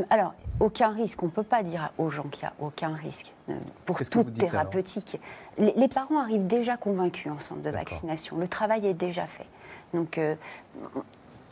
[0.10, 1.24] Alors, aucun risque.
[1.24, 3.54] On ne peut pas dire aux gens qu'il n'y a aucun risque euh,
[3.86, 5.20] pour toute thérapeutique.
[5.58, 8.38] Les, parents arrivent déjà convaincus en centre de vaccination.
[8.38, 9.46] Le travail est déjà fait.
[9.94, 10.36] Donc, euh,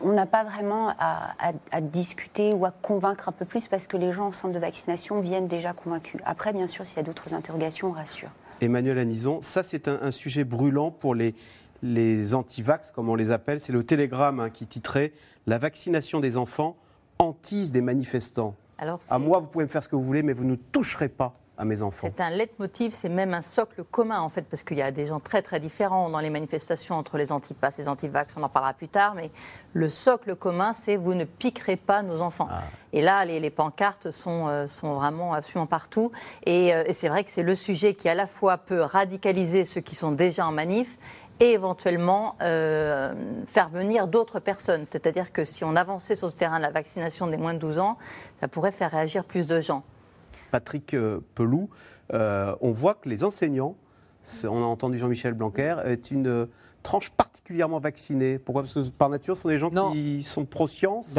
[0.02, 4.12] on n'a pas vraiment à, discuter ou à convaincre un peu plus parce que les
[4.12, 6.19] gens en centre de vaccination viennent déjà convaincus.
[6.26, 8.30] Après, bien sûr, s'il y a d'autres interrogations, on rassure.
[8.62, 11.36] Emmanuel Anison, ça c'est un, sujet brûlant pour les,
[11.84, 13.60] les anti-vax, comme on les appelle.
[13.60, 15.14] C'est le Télégramme hein, qui titrait
[15.48, 16.78] La vaccination des enfants
[17.20, 18.56] hantise des manifestants.
[18.78, 21.10] Alors, à moi, vous pouvez me faire ce que vous voulez, mais vous ne toucherez
[21.10, 22.08] pas à mes enfants.
[22.08, 25.08] C'est un leitmotiv, c'est même un socle commun en fait, parce qu'il y a des
[25.08, 28.50] gens très très différents dans les manifestations entre les anti-pass et les anti-vax, on en
[28.50, 29.32] parlera plus tard, mais
[29.74, 32.50] le socle commun, c'est vous ne piquerez pas nos enfants.
[32.52, 32.64] Ah.
[32.94, 36.12] Et là, les, pancartes sont, euh, sont vraiment absolument partout.
[36.46, 39.66] Et, euh, et c'est vrai que c'est le sujet qui à la fois peut radicaliser
[39.66, 40.98] ceux qui sont déjà en manif
[41.39, 43.13] et éventuellement euh,
[43.45, 44.86] faire venir d'autres personnes.
[44.86, 47.80] C'est-à-dire que si on avançait sur ce terrain de la vaccination des moins de 12
[47.80, 47.98] ans,
[48.39, 49.84] ça pourrait faire réagir plus de gens.
[50.52, 51.69] Patrick euh, Pelou,
[52.13, 53.76] euh, on voit que les enseignants,
[54.43, 56.48] on a entendu Jean-Michel Blanquer, est une
[56.82, 58.62] tranche particulièrement vaccinée Pourquoi?
[58.62, 61.15] Parce que par nature, ce sont des gens qui sont pro-science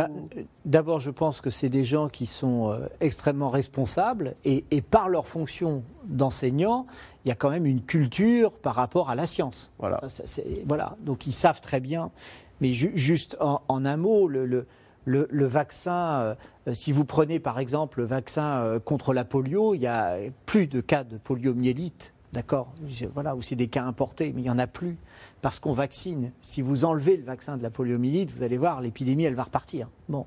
[0.64, 5.26] D'abord, je pense que c'est des gens qui sont extrêmement responsables et, et par leur
[5.26, 6.86] fonction d'enseignant,
[7.26, 9.72] il y a quand même une culture par rapport à la science.
[9.80, 10.00] Voilà.
[10.64, 10.96] voilà.
[11.00, 12.12] Donc ils savent très bien.
[12.60, 14.66] Mais juste en, un mot, le, le,
[15.04, 16.36] le, vaccin,
[16.68, 20.16] euh, si vous prenez par exemple le vaccin euh, contre la polio, il y a
[20.46, 22.14] plus de cas de poliomyélite.
[22.32, 22.72] D'accord?
[23.12, 24.96] Voilà, où c'est des cas importés, mais il n'y en a plus
[25.42, 26.30] parce qu'on vaccine.
[26.42, 29.88] Si vous enlevez le vaccin de la poliomyélite, vous allez voir, l'épidémie, elle va repartir.
[30.08, 30.26] Bon.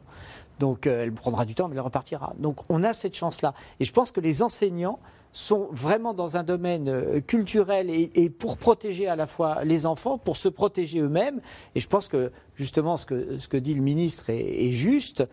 [0.59, 2.33] Donc elle prendra du temps, mais elle repartira.
[2.39, 3.53] Donc on a cette chance-là.
[3.79, 4.99] Et je pense que les enseignants
[5.31, 10.17] sont vraiment dans un domaine euh, culturel et, pour protéger à la fois les enfants,
[10.17, 11.39] pour se protéger eux-mêmes.
[11.75, 15.23] Et je pense que justement ce que, ce que dit le ministre est, juste.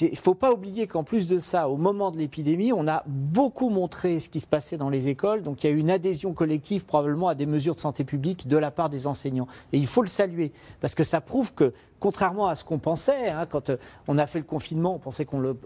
[0.00, 3.04] Il ne faut pas oublier qu'en plus de ça, au moment de l'épidémie, on a
[3.06, 5.42] beaucoup montré ce qui se passait dans les écoles.
[5.42, 8.48] Donc il y a eu une adhésion collective probablement à des mesures de santé publique
[8.48, 9.46] de la part des enseignants.
[9.72, 11.72] Et il faut le saluer, parce que ça prouve que
[12.04, 15.24] contrairement à ce qu'on pensait, hein, quand euh, on a fait le confinement, on pensait
[15.24, 15.58] qu'on ne le,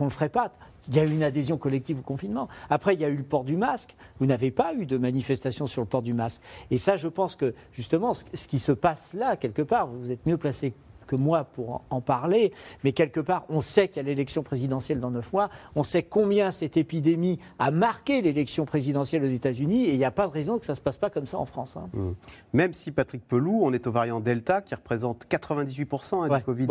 [0.00, 0.50] le ferait pas.
[0.88, 2.48] Il y a eu une adhésion collective au confinement.
[2.68, 3.94] Après, il y a eu le port du masque.
[4.18, 6.42] Vous n'avez pas eu de manifestation sur le port du masque.
[6.72, 10.26] Et ça, je pense que justement, ce qui se passe là, quelque part, vous êtes
[10.26, 10.74] mieux placé
[11.06, 15.00] que moi pour en parler, mais quelque part, on sait qu'il y a l'élection présidentielle
[15.00, 19.92] dans neuf mois, on sait combien cette épidémie a marqué l'élection présidentielle aux États-Unis, et
[19.92, 21.46] il n'y a pas de raison que ça ne se passe pas comme ça en
[21.46, 21.76] France.
[21.76, 21.88] Hein.
[21.92, 22.10] Mmh.
[22.52, 26.66] Même si, Patrick Pelou, on est au variant Delta, qui représente 98% hein, du Covid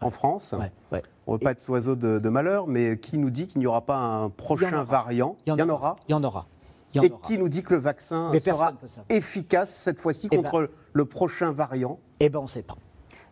[0.00, 0.54] en France.
[1.26, 3.82] On ne veut pas être oiseau de, malheur, mais qui nous dit qu'il n'y aura
[3.82, 5.36] pas un prochain variant?
[5.46, 5.96] Il y en, aura.
[6.08, 6.46] Il y en aura.
[6.94, 8.72] et qui nous dit que le vaccin sera
[9.08, 11.98] efficace cette fois-ci eh contre ben- le prochain variant?
[12.20, 12.76] Eh bien, on ne sait pas.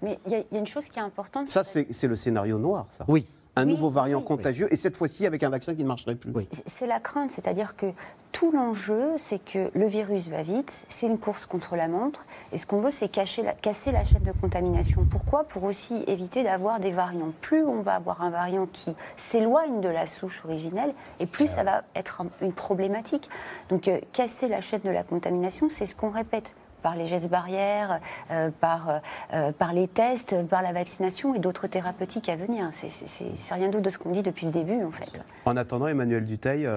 [0.03, 1.49] Mais il y, a une chose qui est importante.
[1.49, 3.05] Ça, c'est le scénario noir, ça.
[3.09, 3.27] Oui.
[3.57, 6.33] Un nouveau variant contagieux, et cette fois-ci avec un vaccin qui ne marcherait plus.
[6.67, 7.87] C'est la crainte, c'est-à-dire que
[8.31, 12.59] tout l'enjeu, c'est que le virus va vite, c'est une course contre la montre, et
[12.59, 15.05] ce qu'on veut, c'est casser la chaîne de contamination.
[15.11, 15.45] Pourquoi?
[15.45, 17.33] Pour aussi éviter d'avoir des variants.
[17.41, 21.65] Plus on va avoir un variant qui s'éloigne de la souche originelle, et plus ça
[21.65, 23.29] va être une problématique.
[23.69, 27.31] Donc, euh, casser la chaîne de la contamination, c'est ce qu'on répète par les gestes
[27.31, 28.99] barrières, euh, par, euh,
[29.35, 32.69] euh, par les tests, par la vaccination et d'autres thérapeutiques à venir.
[32.73, 35.21] C'est rien d'autre de ce qu'on dit depuis le début, en fait.
[35.45, 36.69] En attendant, Emmanuel Duteil,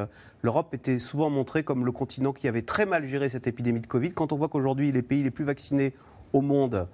[0.42, 3.88] l'Europe était souvent montrée comme le continent qui avait très mal géré cette épidémie de
[3.88, 4.12] Covid.
[4.12, 5.94] Quand on voit qu'aujourd'hui, les pays les plus vaccinés
[6.34, 6.88] au monde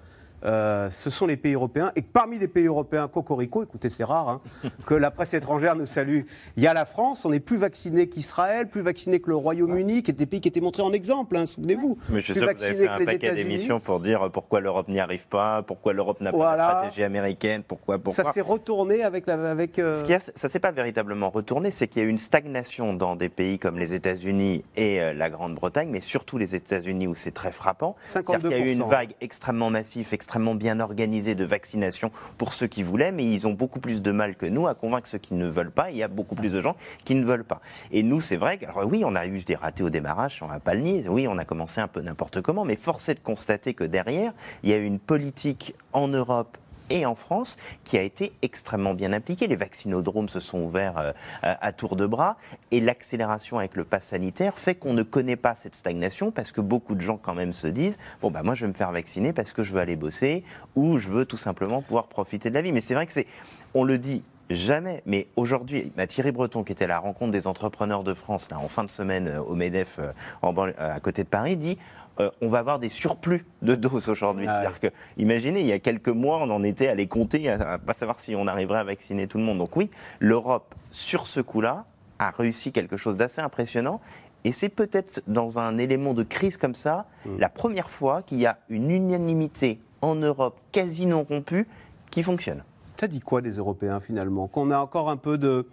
[0.44, 1.92] euh, ce sont les pays européens.
[1.96, 4.40] Et parmi les pays européens, Cocorico, écoutez, c'est rare hein,
[4.86, 6.22] que la presse étrangère nous salue.
[6.56, 10.02] Il y a la France, on est plus vacciné qu'Israël, plus vacciné que le Royaume-Uni,
[10.02, 11.98] qui étaient des pays qui étaient montrés en exemple, hein, souvenez-vous.
[12.08, 14.88] Mais je suis sûr que vous avez fait un paquet d'émissions pour dire pourquoi l'Europe
[14.88, 18.24] n'y arrive pas, pourquoi l'Europe n'a pas de stratégie américaine, pourquoi, pourquoi.
[18.24, 19.50] Ça s'est retourné avec la.
[19.50, 22.10] Avec, euh, Ce qui a, ça s'est pas véritablement retourné, c'est qu'il y a eu
[22.10, 26.54] une stagnation dans des pays comme les États-Unis et euh, la Grande-Bretagne, mais surtout les
[26.54, 27.96] États-Unis où c'est très frappant.
[28.06, 32.12] C'est-à-dire qu'il y a eu une vague extrêmement massive, extrêmement extrêmement bien organisé de vaccination
[32.38, 35.08] pour ceux qui voulaient, mais ils ont beaucoup plus de mal que nous à convaincre
[35.08, 35.90] ceux qui ne veulent pas.
[35.90, 37.60] Il y a beaucoup plus de gens qui ne veulent pas.
[37.90, 40.46] Et nous, c'est vrai que, alors oui, on a eu des ratés au démarrage, on
[40.46, 41.08] va pas le nier.
[41.08, 44.32] Oui, on a commencé un peu n'importe comment, mais force est de constater que derrière,
[44.62, 46.56] il y a une politique en Europe
[46.90, 49.46] et en France qui a été extrêmement bien appliqué.
[49.46, 52.36] Les vaccinodromes se sont ouverts euh, à tour de bras
[52.70, 56.60] et l'accélération avec le pass sanitaire fait qu'on ne connaît pas cette stagnation parce que
[56.60, 59.32] beaucoup de gens quand même se disent bon bah moi je vais me faire vacciner
[59.32, 62.62] parce que je veux aller bosser ou je veux tout simplement pouvoir profiter de la
[62.62, 62.72] vie.
[62.72, 63.26] Mais c'est vrai que c'est
[63.74, 65.00] on le dit Jamais.
[65.06, 68.68] Mais aujourd'hui, Thierry Breton, qui était à la rencontre des entrepreneurs de France là, en
[68.68, 71.78] fin de semaine euh, au MEDEF euh, à côté de Paris, dit
[72.20, 74.46] euh, on va avoir des surplus de doses aujourd'hui.
[74.48, 77.48] Ah C'est-à-dire que, imaginez, il y a quelques mois, on en était à les compter,
[77.48, 79.58] à, ne pas savoir si on arriverait à vacciner tout le monde.
[79.58, 81.86] Donc oui, l'Europe, sur ce coup-là,
[82.18, 84.00] a réussi quelque chose d'assez impressionnant.
[84.44, 87.38] Et c'est peut-être dans un élément de crise comme ça, mm.
[87.38, 91.66] la première fois qu'il y a une unanimité en Europe quasi non rompue
[92.10, 92.62] qui fonctionne.
[93.00, 94.46] Ça dit quoi des Européens finalement?
[94.46, 95.64] Qu'on a encore un peu de,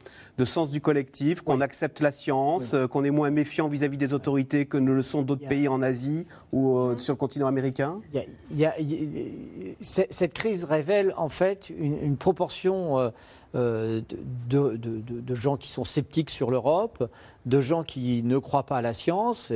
[0.46, 4.66] sens du collectif, qu'on accepte la science, euh, qu'on est moins méfiant vis-à-vis des autorités
[4.66, 8.00] que ne le sont d'autres pays en Asie ou euh, sur le continent américain?
[9.82, 13.12] Cette crise révèle en fait une, proportion
[13.56, 14.02] euh,
[14.50, 17.12] de, de, gens qui sont sceptiques sur l'Europe,
[17.46, 19.52] de gens qui ne croient pas à la science,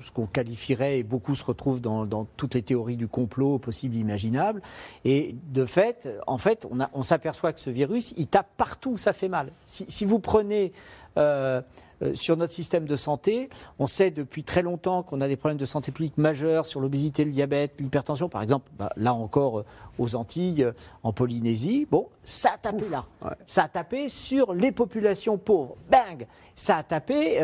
[0.00, 4.62] ce qu'on qualifierait, et beaucoup se retrouvent dans, toutes les théories du complot possibles imaginables.
[5.04, 9.12] Et de fait, en fait, on, s'aperçoit que ce virus, il tape partout où ça
[9.12, 9.52] fait mal.
[9.66, 10.72] Si, vous prenez
[11.16, 11.60] euh,
[12.02, 13.48] euh, sur notre système de santé.
[13.78, 17.24] On sait depuis très longtemps qu'on a des problèmes de santé publique majeurs sur l'obésité,
[17.24, 18.28] le diabète, l'hypertension.
[18.28, 19.64] Par exemple, bah, là encore, euh,
[19.98, 23.04] aux Antilles, euh, en Polynésie, bon, ça a tapé là.
[23.46, 25.76] Ça a tapé sur les populations pauvres.
[25.90, 27.40] Bang Ça a tapé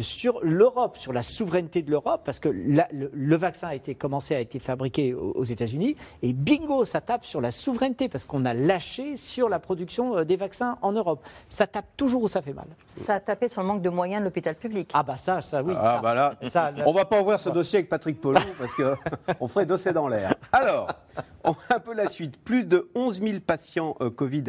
[0.00, 4.40] sur l'Europe, sur la souveraineté de l'Europe, parce que le, vaccin a été commencé, a
[4.40, 9.16] été fabriqué aux, États-Unis, et bingo, ça tape sur la souveraineté, parce qu'on a lâché
[9.16, 11.22] sur la production des vaccins en Europe.
[11.48, 12.66] Ça tape toujours où ça fait mal.
[12.96, 14.90] Ça a tapé sur le manque de moyens de l'hôpital public.
[14.94, 15.74] Ah bah ça, ça oui.
[15.76, 19.48] Ah bah là, ça, on va pas ouvrir ce dossier avec Patrick Polo parce qu'on
[19.48, 20.34] ferait dossier dans l'air.
[20.52, 20.88] Alors,
[21.44, 22.38] un peu la suite.
[22.38, 24.44] Plus de 11 000 patients euh, Covid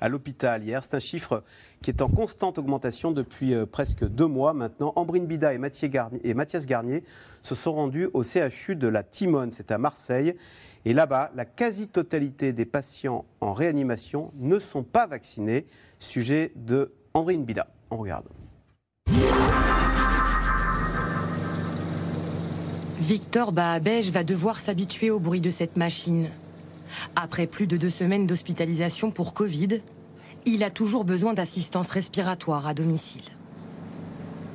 [0.00, 0.82] à l'hôpital hier.
[0.82, 1.42] C'est un chiffre
[1.82, 4.92] qui est en constante augmentation depuis euh, presque deux mois maintenant.
[4.96, 7.04] Ambrine Bida et, Mathias Garnier
[7.42, 10.34] se sont rendus au CHU de la Timone, c'est à Marseille.
[10.84, 15.66] Et là-bas, la quasi-totalité des patients en réanimation ne sont pas vaccinés.
[15.98, 17.66] Sujet de Ambrine Bida.
[17.90, 18.37] On regarde.
[23.00, 26.28] Victor Bahabège va devoir s'habituer au bruit de cette machine.
[27.14, 29.80] Après plus de deux semaines d'hospitalisation pour Covid,
[30.46, 33.22] il a toujours besoin d'assistance respiratoire à domicile.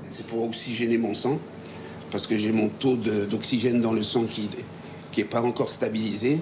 [0.10, 1.40] C'est pour oxygéner mon sang,
[2.12, 4.50] parce que j'ai mon taux d'oxygène dans le sang qui
[5.18, 6.42] n'est pas encore stabilisé.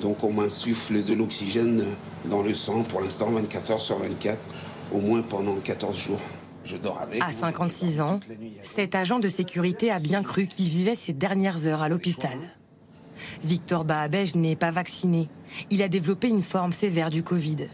[0.00, 1.84] Donc on m'insuffle de l'oxygène
[2.24, 4.38] dans le sang pour l'instant 24 heures sur 24,
[4.92, 6.20] au moins pendant 14 jours.
[7.20, 8.20] À 56 ans,
[8.62, 12.38] cet agent de sécurité a bien cru qu'il vivait ses dernières heures à l'hôpital.
[13.42, 15.28] Victor Bahabège n'est pas vacciné.
[15.70, 17.68] Il a développé une forme sévère du Covid.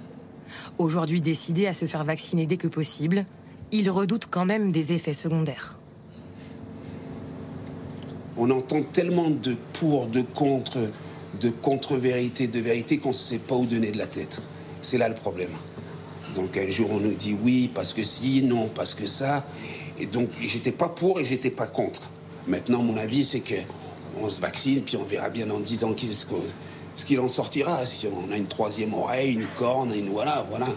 [0.79, 3.27] Aujourd'hui décidé à se faire vacciner dès que possible,
[3.73, 5.79] il redoute quand même des effets secondaires.
[8.37, 10.91] On entend tellement de pour, de contre,
[11.41, 14.43] de contre-vérité, de vérité qu'on ne sait pas où donner de la tête.
[14.81, 15.51] C'est là le problème.
[16.35, 19.45] Donc un jour on nous dit oui parce que si, non parce que ça.
[19.99, 22.11] Et donc j'étais pas pour et j'étais pas contre.
[22.47, 23.55] Maintenant mon avis c'est que
[24.21, 25.95] on se vaccine puis on verra bien dans 10 ans
[26.97, 27.85] ce qu'il en sortira.
[27.87, 30.69] Si on a une troisième oreille, une corne, une voilà, voilà.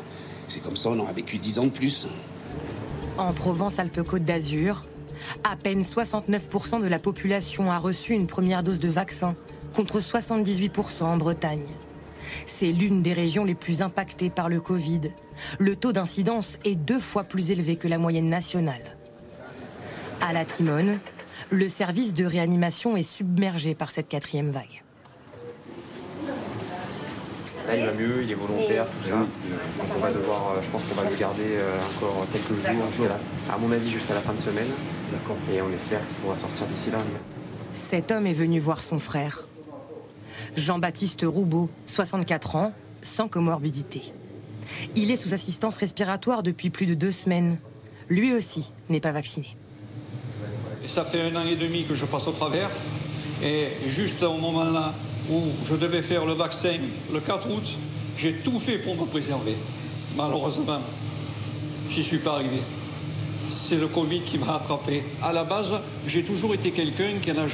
[0.48, 2.08] C'est comme ça on aura vécu 10 ans de plus.
[3.18, 4.86] En Provence-Alpes-Côte d'Azur,
[5.44, 9.36] à peine 69% de la population a reçu une première dose de vaccin,
[9.76, 11.66] contre 78% en Bretagne.
[12.46, 15.02] C'est l'une des régions les plus impactées par le Covid.
[15.60, 18.98] Le taux d'incidence est deux fois plus élevé que la moyenne nationale.
[20.22, 21.00] À la Timone,
[21.50, 24.84] le service de réanimation est submergé par cette quatrième vague.
[27.68, 29.16] Là, il va mieux, il est volontaire, tout ça.
[29.16, 29.28] Donc
[29.96, 33.08] on va devoir, euh, je pense qu'on va le garder euh, encore quelques jours,
[33.52, 34.68] à mon avis jusqu'à la fin de semaine.
[35.54, 37.00] Et on espère qu'il pourra sortir d'ici là.
[37.74, 39.46] Cet homme est venu voir son frère.
[40.56, 44.02] Jean-Baptiste Roubaud, 64 ans, sans comorbidité.
[44.96, 47.58] Il est sous assistance respiratoire depuis plus de deux semaines.
[48.10, 49.56] Lui aussi n'est pas vacciné.
[50.88, 52.70] ça fait un an et demi que je passe au travers.
[53.44, 54.94] Et juste au moment-là
[55.30, 56.78] où je devais faire le vaccin
[57.14, 57.78] le 4 août,
[58.18, 59.56] j'ai tout fait pour me préserver.
[60.16, 60.80] Malheureusement,
[61.92, 62.60] j'y suis pas arrivé.
[63.50, 65.04] C'est le Covid qui m'a attrapé.
[65.22, 65.74] À la base,
[66.06, 67.48] j'ai toujours été quelqu'un qui n'a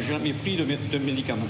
[0.00, 1.46] jamais pris de, de médicaments.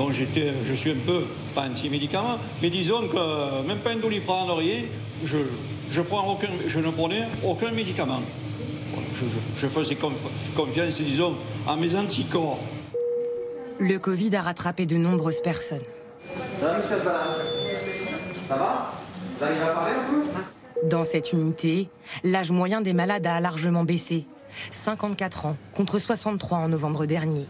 [0.00, 4.50] Donc j'étais, je suis un peu, pas anti-médicament, mais disons que même pas un doliprane,
[4.50, 4.84] rien,
[5.26, 5.36] je,
[5.90, 8.22] je, prends aucun, je ne prenais aucun médicament.
[9.58, 9.96] Je, faisais
[10.56, 11.36] confiance, disons,
[11.68, 12.60] à mes anticorps.
[13.78, 15.84] Le Covid a rattrapé de nombreuses personnes.
[16.58, 17.36] Ça va,
[18.48, 18.94] Ça va
[19.36, 20.12] Vous arrivez à parler un
[20.80, 21.90] peu Dans cette unité,
[22.24, 24.24] l'âge moyen des malades a largement baissé.
[24.70, 27.44] 54 ans contre 63 en novembre dernier.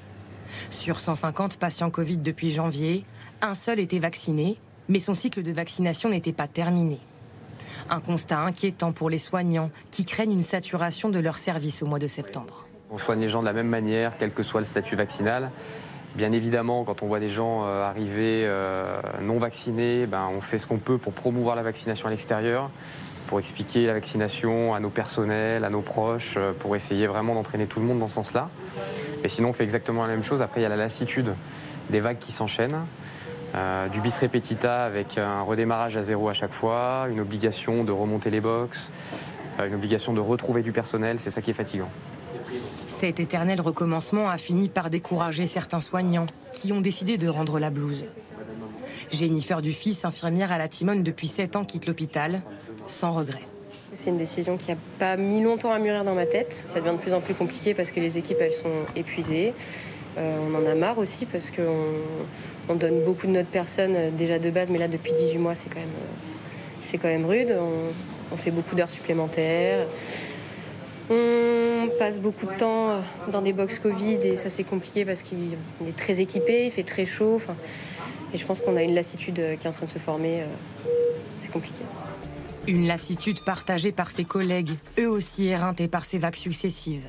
[0.69, 3.05] Sur 150 patients Covid depuis janvier,
[3.41, 6.99] un seul était vacciné, mais son cycle de vaccination n'était pas terminé.
[7.89, 11.99] Un constat inquiétant pour les soignants qui craignent une saturation de leur service au mois
[11.99, 12.67] de septembre.
[12.91, 15.51] On soigne les gens de la même manière, quel que soit le statut vaccinal.
[16.17, 20.59] Bien évidemment, quand on voit des gens euh, arriver euh, non vaccinés, ben, on fait
[20.59, 22.71] ce qu'on peut pour promouvoir la vaccination à l'extérieur,
[23.29, 27.67] pour expliquer la vaccination à nos personnels, à nos proches, euh, pour essayer vraiment d'entraîner
[27.67, 28.51] tout le monde dans ce sens-là.
[29.25, 30.43] Et sinon, on fait exactement la même chose.
[30.43, 31.35] Après, il y a la lassitude
[31.91, 32.87] des vagues qui s'enchaînent.
[33.55, 37.91] Euh, du bis repetita avec un redémarrage à zéro à chaque fois, une obligation de
[37.91, 38.93] remonter les box,
[39.59, 41.89] euh, une obligation de retrouver du personnel, c'est ça qui est fatigant.
[42.87, 47.71] Cet éternel recommencement a fini par décourager certains soignants qui ont décidé de rendre la
[47.71, 48.05] blouse.
[49.11, 52.43] Jennifer Dufils, infirmière à la Timone depuis 7 ans, quitte l'hôpital
[52.87, 53.50] sans regret.
[53.93, 56.65] C'est une décision qui n'a pas mis longtemps à mûrir dans ma tête.
[56.67, 59.53] Ça devient de plus en plus compliqué parce que les équipes, elles sont épuisées.
[60.17, 61.85] Euh, on en a marre aussi parce qu'on
[62.69, 65.55] on donne beaucoup de notre personne euh, déjà de base, mais là, depuis 18 mois,
[65.55, 67.57] c'est quand même, euh, quand rude.
[68.33, 69.89] On, fait beaucoup d'heures supplémentaires.
[71.11, 73.01] On passe beaucoup de temps
[73.33, 76.85] dans des box Covid et ça, c'est compliqué parce qu'il est très équipé, il fait
[76.85, 77.41] très chaud.
[78.33, 80.45] et je pense qu'on a une lassitude qui est en train de se former.
[81.41, 81.85] C'est compliqué.
[82.69, 87.07] Une lassitude partagée par ses collègues, eux aussi éreintés par ces vagues successives.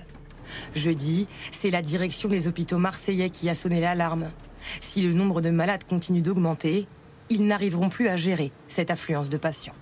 [0.76, 4.32] Jeudi, c'est la direction des hôpitaux marseillais qui a sonné l'alarme.
[4.80, 6.88] Si le nombre de malades continue d'augmenter,
[7.30, 9.76] ils n'arriveront plus à gérer cette affluence de patients.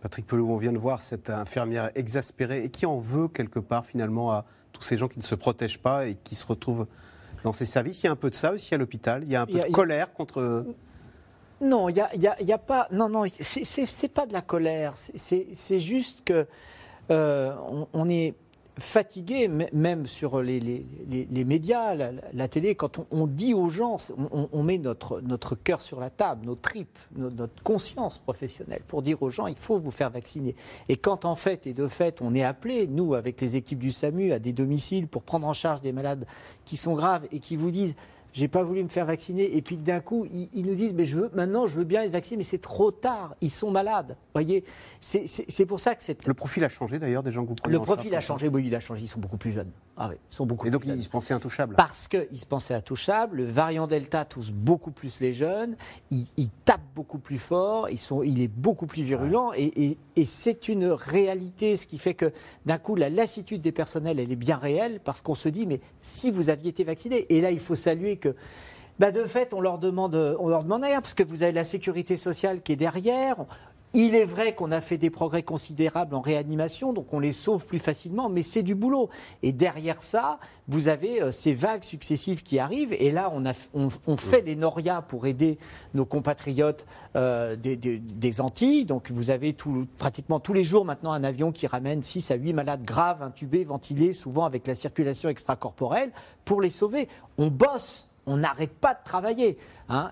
[0.00, 3.84] Patrick Pelot, on vient de voir cette infirmière exaspérée et qui en veut quelque part
[3.84, 6.86] finalement à tous ces gens qui ne se protègent pas et qui se retrouvent
[7.42, 8.02] dans ces services.
[8.02, 9.22] Il y a un peu de ça aussi à l'hôpital.
[9.24, 10.64] Il y a un peu de colère contre.
[11.60, 12.86] Non, il n'y a, pas.
[12.90, 14.94] Non, non, c'est pas de la colère.
[14.96, 16.46] C'est juste que
[17.10, 17.54] euh,
[17.92, 18.34] on, est
[18.78, 20.84] fatigué, même sur les,
[21.46, 23.96] médias, la, télé, quand on, dit aux gens,
[24.52, 29.30] on, met notre cœur sur la table, nos tripes, notre conscience professionnelle, pour dire aux
[29.30, 30.54] gens, il faut vous faire vacciner.
[30.90, 33.92] Et quand en fait et de fait, on est appelé, nous, avec les équipes du
[33.92, 36.26] SAMU, à des domiciles pour prendre en charge des malades
[36.66, 37.96] qui sont graves et qui vous disent,
[38.36, 39.56] j'ai pas voulu me faire vacciner.
[39.56, 42.12] Et puis d'un coup, ils, nous disent, mais je veux, maintenant, je veux bien être
[42.12, 43.34] vacciné, mais c'est trop tard.
[43.40, 44.14] Ils sont malades.
[44.34, 44.62] voyez,
[45.00, 46.26] c'est pour ça que c'est.
[46.26, 48.74] Le profil a changé d'ailleurs des gens que vous Le profil a changé, oui, il
[48.74, 49.04] a changé.
[49.04, 49.70] Ils sont beaucoup plus jeunes.
[49.98, 50.66] Ah oui, ils sont beaucoup.
[50.66, 51.74] Et donc ils se pensaient intouchables.
[51.74, 53.38] Parce qu'ils se pensaient intouchables.
[53.38, 55.76] Le variant Delta touche beaucoup plus les jeunes.
[56.10, 56.26] Il,
[56.64, 57.88] tape beaucoup plus fort.
[57.88, 59.52] Ils sont, il est beaucoup plus virulent.
[59.56, 62.32] Et, et c'est une réalité, ce qui fait que
[62.66, 65.80] d'un coup, la lassitude des personnels, elle est bien réelle, parce qu'on se dit, mais
[66.02, 68.34] si vous aviez été vacciné, et là, il faut saluer que
[68.98, 71.64] bah, de fait, on leur demande, on leur demande rien, parce que vous avez la
[71.64, 73.44] sécurité sociale qui est derrière.
[73.92, 77.66] Il est vrai qu'on a fait des progrès considérables en réanimation, donc on les sauve
[77.66, 79.08] plus facilement, mais c'est du boulot.
[79.42, 83.32] Et derrière ça, vous avez euh, ces vagues successives qui arrivent, et là,
[83.72, 85.58] on, fait les Noria pour aider
[85.94, 88.84] nos compatriotes euh, des, Antilles.
[88.84, 92.34] Donc vous avez tout, pratiquement tous les jours maintenant un avion qui ramène 6 à
[92.34, 96.10] 8 malades graves, intubés, ventilés, souvent avec la circulation extracorporelle,
[96.44, 97.08] pour les sauver.
[97.38, 99.56] On bosse on n'arrête pas de travailler.
[99.88, 100.10] Hein.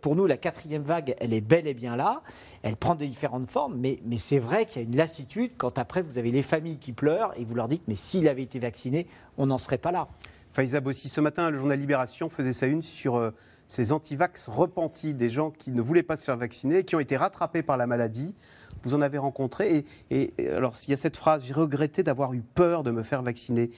[0.00, 2.22] pour nous, la quatrième vague, elle est bel et bien là.
[2.62, 6.02] Elle prend de différentes formes, mais, c'est vrai qu'il y a une lassitude quand après
[6.02, 9.06] vous avez les familles qui pleurent et vous leur dites mais s'il avait été vacciné,
[9.36, 10.08] on n'en serait pas là.
[10.50, 13.30] Faiza Bossi, ce matin, le journal Libération faisait sa une sur euh,
[13.68, 17.00] ces antivax repentis, des gens qui ne voulaient pas se faire vacciner et qui ont
[17.00, 18.34] été rattrapés par la maladie.
[18.82, 19.86] Vous en avez rencontré.
[20.10, 23.22] Et, alors, il y a cette phrase J'ai regretté d'avoir eu peur de me faire
[23.22, 23.70] vacciner.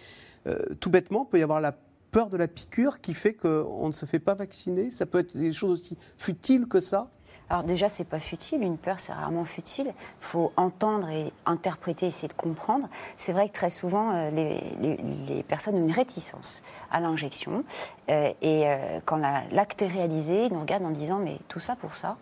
[0.48, 1.76] Euh, tout bêtement, peut y avoir la
[2.14, 4.88] peur de la piqûre qui fait qu'on ne se fait pas vacciner.
[4.88, 7.10] Ça peut être des choses aussi futiles que ça
[7.50, 8.62] alors déjà, c'est pas futile.
[8.62, 9.88] Une peur, c'est rarement futile.
[9.88, 12.88] Il faut entendre et interpréter, essayer de comprendre.
[13.16, 17.64] C'est vrai que très souvent, euh, les, personnes ont une réticence à l'injection.
[18.10, 21.76] Euh, et euh, quand l'acte est réalisé, ils nous regardent en disant mais tout ça
[21.76, 22.16] pour ça.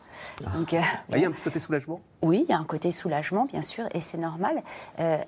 [0.44, 0.50] Ah.
[0.56, 2.00] Donc, il y a un petit côté soulagement?
[2.20, 4.62] Oui, il y a un côté soulagement, bien sûr, et c'est normal.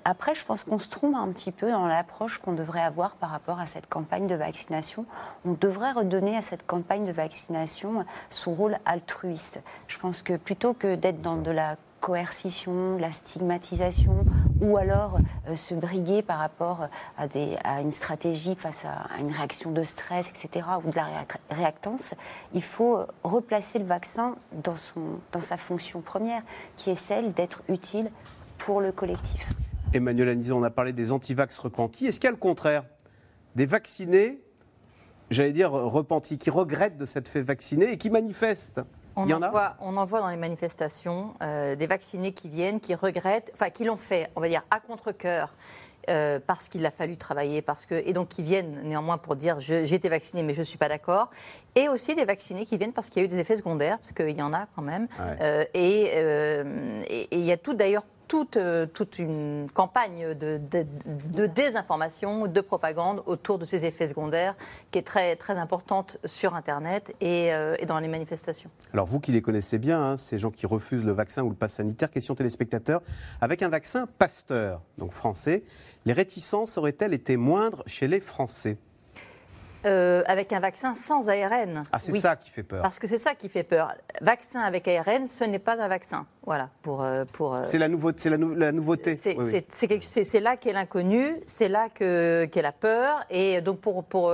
[0.05, 3.31] après, je pense qu'on se trompe un petit peu dans l'approche qu'on devrait avoir par
[3.31, 5.05] rapport à cette campagne de vaccination.
[5.43, 9.61] On devrait redonner à cette campagne de vaccination son rôle altruiste.
[9.87, 14.25] Je pense que plutôt que d'être dans de la coercition, la stigmatisation,
[14.61, 15.17] ou alors
[15.47, 20.67] euh, se briguer par rapport à, une stratégie face à, une réaction de stress, etc.,
[20.83, 21.07] ou de la
[21.49, 22.13] réactance,
[22.53, 26.43] il faut replacer le vaccin dans sa fonction première,
[26.75, 28.11] qui est celle d'être utile
[28.59, 29.49] pour le collectif.
[29.91, 32.05] Emmanuel Anison, on a parlé des antivax repentis.
[32.05, 32.83] Est-ce qu'il y a le contraire?
[33.55, 34.43] Des vaccinés,
[35.31, 38.81] j'allais dire repentis, qui regrettent de s'être fait vacciner et qui manifestent?
[39.15, 42.95] On, en, voit, on en voit dans les manifestations euh, des vaccinés qui viennent, qui
[42.95, 45.53] regrettent, enfin qui l'ont fait, on va dire, à contre-coeur.
[46.07, 49.59] Euh, parce qu'il a fallu travailler, parce que, et donc qui viennent néanmoins pour dire
[49.59, 51.31] j'ai été vacciné mais je ne suis pas d'accord,
[51.73, 54.13] et aussi des vaccinés qui viennent parce qu'il y a eu des effets secondaires, parce
[54.13, 55.07] qu'il y en a quand même,
[55.41, 56.11] euh, et
[57.31, 58.03] il y a tout d'ailleurs
[58.35, 64.55] toute, euh, toute une campagne de, de, désinformation, de propagande autour de ces effets secondaires
[64.91, 68.69] qui est très, très importante sur Internet et, euh, et dans les manifestations.
[68.91, 71.55] Alors vous qui les connaissez bien, hein, ces gens qui refusent le vaccin ou le
[71.55, 73.01] pass sanitaire, question téléspectateurs,
[73.39, 75.63] avec un vaccin Pasteur, donc français,
[76.05, 78.77] les réticences auraient-elles été moindres chez les Français?
[79.85, 81.85] Euh, avec un vaccin sans ARN.
[81.91, 82.81] Ah, c'est ça qui fait peur.
[82.81, 83.93] Parce que c'est ça qui fait peur.
[84.21, 86.25] Vaccin avec ARN, ce n'est pas un vaccin.
[86.45, 87.03] Voilà, pour.
[87.03, 88.29] Euh, pour euh, c'est la, nouveauté.
[88.29, 89.15] la, la nouveauté.
[89.15, 93.25] C'est là qu'est l'inconnu, c'est là qu'est la peur.
[93.29, 94.31] Et donc, pour, pour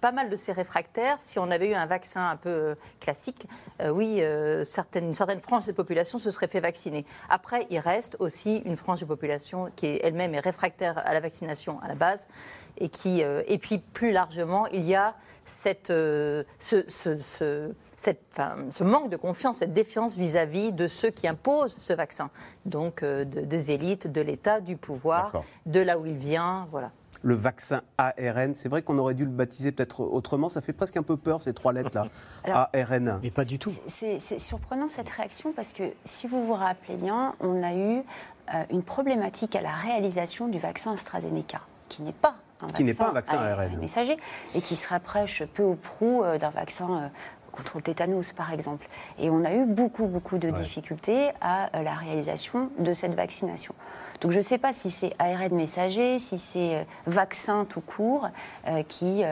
[0.00, 3.48] pas mal de ces réfractaires, si on avait eu un vaccin un peu classique,
[3.90, 4.22] oui,
[4.64, 7.04] certaines, une certaine frange de population se serait fait vacciner.
[7.28, 11.80] Après, il reste aussi une frange de population qui elle-même est réfractaire à la vaccination
[11.82, 12.28] à la base
[12.78, 18.22] et, qui, euh, et puis plus largement, il y a cette, euh, ce, cette,
[18.70, 22.30] ce, manque de confiance, cette défiance vis-à-vis de ceux qui imposent ce vaccin,
[22.66, 26.92] donc euh, des élites, de l'État, du pouvoir, de là où il vient, voilà
[27.24, 28.54] le vaccin ARN.
[28.54, 30.48] C'est vrai qu'on aurait dû le baptiser peut-être autrement.
[30.48, 32.06] Ça fait presque un peu peur, ces trois lettres-là.
[32.72, 33.18] ARN.
[33.24, 33.72] Mais pas du tout.
[33.88, 38.04] C'est surprenant cette réaction parce que si vous vous rappelez bien, on a eu
[38.70, 42.36] une problématique à la réalisation du vaccin AstraZeneca, qui n'est pas
[42.74, 43.78] qui n'est pas un vaccin ARN.
[43.78, 44.16] messager
[44.54, 47.08] et qui se rapproche peu ou prou euh, d'un vaccin euh,
[47.58, 48.86] contre le tétanos, par exemple.
[49.18, 53.74] Et on a eu beaucoup, beaucoup de difficultés à la réalisation de cette vaccination.
[54.20, 58.28] Donc je ne sais pas si c'est ARN messager, si c'est vaccin tout court
[58.88, 59.22] qui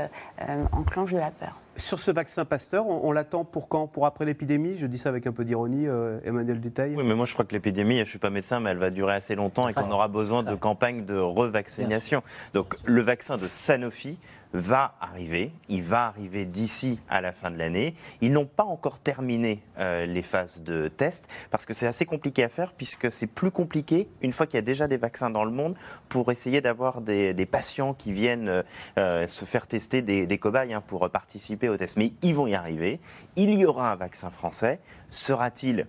[0.72, 1.60] enclenche de la peur.
[1.76, 3.86] Sur ce vaccin Pasteur, on, l'attend pour quand?
[3.86, 4.76] Pour après l'épidémie?
[4.76, 6.94] Je dis ça avec un peu d'ironie, euh, Emmanuel Duteil.
[6.96, 8.88] Oui, mais moi je crois que l'épidémie, je ne suis pas médecin, mais elle va
[8.88, 12.22] durer assez longtemps et qu'on aura besoin de campagnes de revaccination.
[12.54, 14.18] Donc le vaccin de Sanofi
[14.56, 15.52] va arriver.
[15.68, 17.94] Il va arriver d'ici à la fin de l'année.
[18.20, 22.44] Ils n'ont pas encore terminé euh, les phases de test parce que c'est assez compliqué
[22.44, 25.44] à faire puisque c'est plus compliqué une fois qu'il y a déjà des vaccins dans
[25.44, 25.76] le monde
[26.08, 28.62] pour essayer d'avoir des, patients qui viennent euh,
[28.98, 31.96] euh, se faire tester des, cobayes hein, pour participer au test.
[31.96, 33.00] Mais ils vont y arriver.
[33.36, 34.80] Il y aura un vaccin français.
[35.10, 35.86] Sera-t-il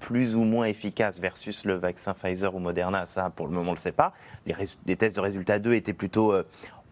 [0.00, 3.72] plus ou moins efficace versus le vaccin Pfizer ou Moderna, ça pour le moment on
[3.72, 4.12] ne le sait pas.
[4.46, 6.34] Les, tests de résultats 2 étaient plutôt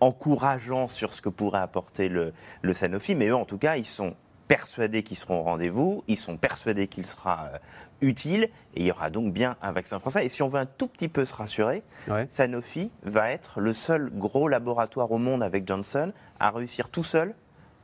[0.00, 2.32] encourageant sur ce que pourrait apporter le,
[2.72, 4.14] Sanofi, mais eux, en tout cas, ils sont
[4.48, 7.58] persuadés qu'ils seront au rendez-vous, ils sont persuadés qu'il sera euh,
[8.00, 8.44] utile,
[8.74, 10.26] et il y aura donc bien un vaccin français.
[10.26, 11.84] Et si on veut un tout petit peu se rassurer,
[12.28, 17.34] Sanofi va être le seul gros laboratoire au monde avec Johnson à réussir tout seul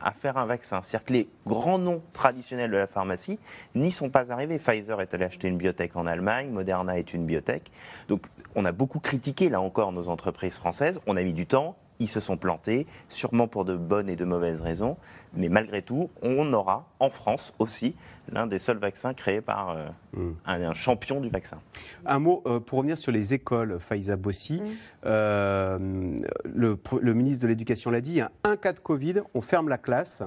[0.01, 0.81] à faire un vaccin.
[0.81, 3.39] C'est-à-dire que les grands noms traditionnels de la pharmacie
[3.75, 4.59] n'y sont pas arrivés.
[4.59, 7.71] Pfizer est allé acheter une biotech en Allemagne, Moderna est une biotech.
[8.07, 10.99] Donc on a beaucoup critiqué, là encore, nos entreprises françaises.
[11.07, 14.25] On a mis du temps, ils se sont plantés, sûrement pour de bonnes et de
[14.25, 14.97] mauvaises raisons.
[15.33, 17.95] Mais malgré tout, on aura en France aussi
[18.31, 20.33] l'un des seuls vaccins créés par euh, hmm.
[20.45, 21.59] un, champion du vaccin.
[22.05, 24.61] Un mot euh, pour revenir sur les écoles, Faiza Bossi.
[25.05, 30.23] Euh, le, ministre de l'Éducation l'a dit, un cas de Covid, on ferme la classe.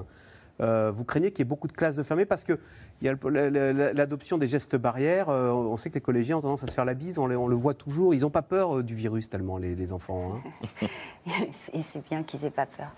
[0.59, 2.59] vous craignez qu'il y ait beaucoup de classes de fermées parce que
[3.01, 5.29] il y a l'adoption des gestes barrières.
[5.29, 7.73] on sait que les collégiens ont tendance à se faire la bise, on, le voit
[7.73, 8.13] toujours.
[8.13, 10.33] Ils n'ont pas peur du virus tellement, les, enfants.
[10.81, 10.87] Hein.
[11.73, 12.91] Et c'est bien qu'ils n'aient pas peur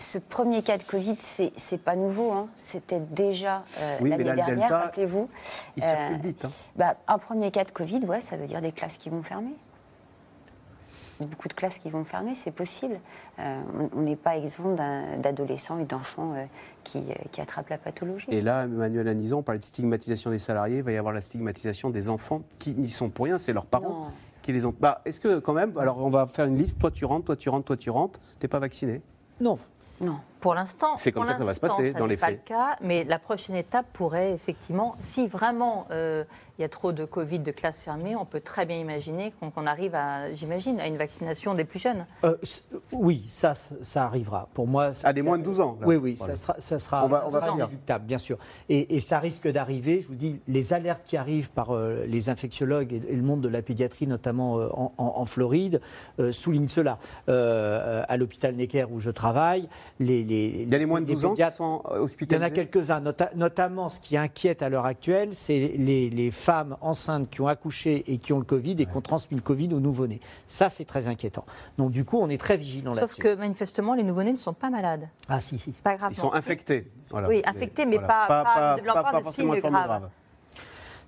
[0.00, 2.32] ce premier cas de Covid, c'est n'est pas nouveau.
[2.32, 2.48] Hein.
[2.54, 5.28] C'était déjà euh, l'année dernière, rappelez-vous.
[5.76, 6.44] Il euh, vite.
[6.44, 6.50] Hein.
[6.76, 9.54] Bah, un premier cas de Covid, ouais, ça veut dire des classes qui vont fermer.
[11.20, 12.98] Beaucoup de classes qui vont fermer, c'est possible.
[13.38, 13.62] Euh,
[13.94, 14.76] on n'est pas exempt
[15.18, 16.34] d'adolescents et d'enfants
[16.84, 17.02] qui,
[17.38, 18.26] attrapent la pathologie.
[18.30, 21.20] Et là, Emmanuel Anison, on parlait de stigmatisation des salariés, il va y avoir la
[21.20, 24.10] stigmatisation des enfants qui n'y sont pour rien, c'est leurs parents
[24.42, 24.74] qui les ont.
[24.78, 27.36] Bah, Est-ce que quand même, alors on va faire une liste, toi tu rentres, toi
[27.36, 29.02] tu rentres, toi tu rentres, t'es pas vacciné?
[29.40, 29.58] Non.
[30.00, 30.20] Non.
[30.40, 32.20] Pour l'instant, c'est comme ça que ça va se passer dans les faits.
[32.20, 36.24] pas le cas, mais la prochaine étape pourrait effectivement, si vraiment euh,
[36.58, 39.66] il y a trop de Covid, de classes fermées, on peut très bien imaginer qu'on
[39.66, 42.06] arrive à, j'imagine, à une vaccination des plus jeunes.
[42.24, 42.36] Euh,
[42.92, 44.48] oui, ça, ça arrivera.
[44.54, 45.78] Pour moi, à des moins de 12 ans.
[45.82, 48.38] Oui, oui, ça sera, ça sera, on va, bien sûr.
[48.68, 50.00] Et, ça risque d'arriver.
[50.00, 53.48] Je vous dis, les alertes qui arrivent par euh, les infectiologues et, le monde de
[53.48, 54.58] la pédiatrie, notamment
[54.96, 55.80] en, Floride,
[56.30, 56.98] soulignent cela.
[57.28, 59.68] à l'hôpital Necker où je travaille,
[59.98, 62.46] les il y a les moins de 12 ans qui sont hospitalisés Il y en
[62.46, 63.02] a quelques-uns,
[63.34, 68.18] notamment ce qui inquiète à l'heure actuelle, c'est les, femmes enceintes qui ont accouché et
[68.18, 70.20] qui ont le Covid et qui ont transmis le Covid aux nouveau-nés.
[70.46, 71.44] Ça, c'est très inquiétant.
[71.76, 73.14] Donc du coup, on est très vigilant là-dessus.
[73.14, 75.08] Sauf que manifestement, les nouveau-nés ne sont pas malades.
[75.28, 75.72] Ah si, si.
[75.72, 76.12] Pas grave.
[76.12, 76.86] Ils sont infectés.
[77.12, 80.08] Oui, infectés, mais pas, pas, pas, de signes graves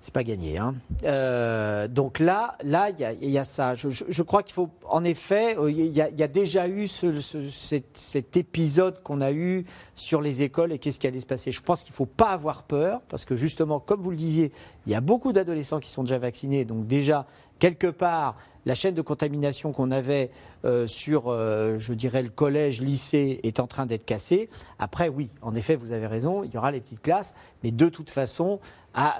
[0.03, 0.57] c'est pas gagné.
[0.57, 0.75] Hein.
[1.05, 3.73] Euh, donc là, là, il y, a ça.
[3.73, 9.21] Je, crois qu'il faut, en effet, euh, il y, a déjà eu cet, épisode qu'on
[9.21, 9.63] a eu
[9.95, 11.53] sur les écoles et qu'est-ce qui allait se passer.
[11.53, 14.51] Je pense qu'il faut pas avoir peur parce que justement, comme vous le disiez,
[14.87, 16.65] il y a beaucoup d'adolescents qui sont déjà vaccinés.
[16.65, 17.25] Donc déjà,
[17.57, 18.35] quelque part,
[18.65, 20.31] la chaîne de contamination qu'on avait
[20.65, 24.49] euh, sur, je dirais, le collège, lycée est en train d'être cassée.
[24.79, 27.89] Après, oui, en effet, vous avez raison, il y aura les petites classes, mais de
[27.89, 28.59] toute façon,
[28.93, 29.17] ah,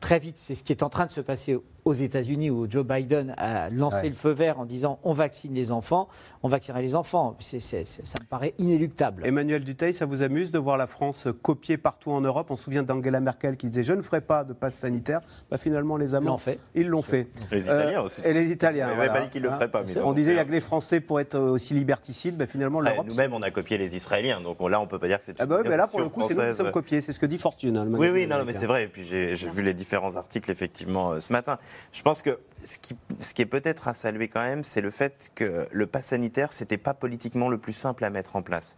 [0.00, 2.84] très vite, c'est ce qui est en train de se passer aux États-Unis où Joe
[2.84, 6.08] Biden a lancé le feu vert en disant on vaccine les enfants,
[6.42, 7.36] on vaccinerait les enfants.
[7.40, 9.26] ça me paraît inéluctable.
[9.26, 12.50] Emmanuel Duteil, ça vous amuse de voir la France copier partout en Europe?
[12.50, 15.20] On se souvient d'Angela Merkel qui disait je ne ferai pas de passe sanitaire.
[15.50, 16.58] Bah, finalement, les Allemands, fait.
[16.74, 17.28] ils l'ont fait.
[17.50, 18.22] Les Italiens aussi.
[18.24, 18.90] Et les Italiens.
[18.92, 19.84] Ils n'avaient pas dit qu'ils ne le feraient pas.
[20.04, 22.36] on disait qu'il y a que les Français pour être aussi liberticides.
[22.36, 23.06] Bah, finalement, l'Europe.
[23.08, 24.40] Nous-mêmes, on a copié les Israéliens.
[24.40, 25.34] Donc là, on ne peut pas dire que c'est.
[25.38, 27.00] Ah bah mais là, pour le coup, c'est nous qui sommes copiés.
[27.00, 27.76] C'est ce que dit Fortune.
[27.76, 28.84] Hein, oui, oui, non, mais c'est vrai.
[28.84, 31.58] Et puis j'ai vu les différents articles effectivement euh, ce matin.
[31.92, 34.90] Je pense que ce qui, ce qui est peut-être à saluer quand même, c'est le
[34.90, 38.76] fait que le pass sanitaire, c'était pas politiquement le plus simple à mettre en place.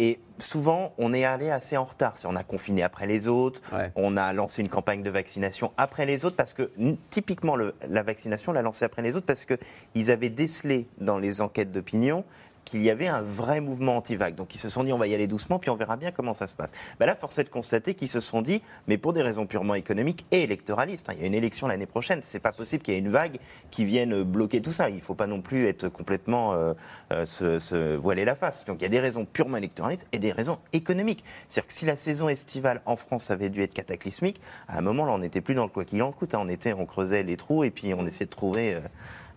[0.00, 2.14] Et souvent, on est allé assez en retard.
[2.24, 3.60] On a confiné après les autres,
[3.96, 6.70] on a lancé une campagne de vaccination après les autres, parce que
[7.10, 11.18] typiquement, le, la vaccination, on l'a lancée après les autres, parce qu'ils avaient décelé dans
[11.18, 12.24] les enquêtes d'opinion
[12.68, 14.34] qu'il y avait un vrai mouvement anti-vague.
[14.34, 16.34] Donc ils se sont dit on va y aller doucement, puis on verra bien comment
[16.34, 16.70] ça se passe.
[16.98, 19.74] Ben là, force est de constater qu'ils se sont dit, mais pour des raisons purement
[19.74, 22.94] économiques et électoralistes, hein, il y a une élection l'année prochaine, c'est pas possible qu'il
[22.94, 23.38] y ait une vague
[23.70, 24.90] qui vienne bloquer tout ça.
[24.90, 26.74] Il faut pas non plus être complètement euh,
[27.12, 28.64] euh, se, voiler la face.
[28.64, 31.24] Donc il y a des raisons purement électoralistes et des raisons économiques.
[31.46, 35.04] C'est-à-dire que si la saison estivale en France avait dû être cataclysmique, à un moment
[35.06, 36.34] là on n'était plus dans le quoi qu'il en coûte.
[36.34, 36.40] Hein.
[36.42, 38.74] On était, on creusait les trous et puis on essayait de trouver.
[38.74, 38.80] Euh,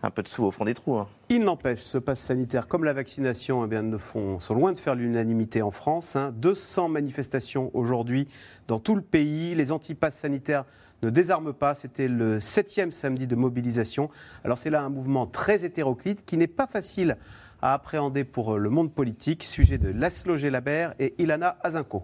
[0.03, 0.97] un peu de sous au fond des trous.
[0.97, 1.07] Hein.
[1.29, 4.79] Il n'empêche, ce passe sanitaire comme la vaccination eh bien, ne font, sont loin de
[4.79, 6.17] faire l'unanimité en France.
[6.33, 6.87] 200 hein.
[6.89, 8.27] manifestations aujourd'hui
[8.67, 9.55] dans tout le pays.
[9.55, 10.65] Les antipasses sanitaires
[11.03, 11.75] ne désarment pas.
[11.75, 14.09] C'était le septième samedi de mobilisation.
[14.43, 17.17] Alors c'est là un mouvement très hétéroclite qui n'est pas facile
[17.61, 19.43] à appréhender pour le monde politique.
[19.43, 22.03] Sujet de Laszlo Labert et Ilana Azinko.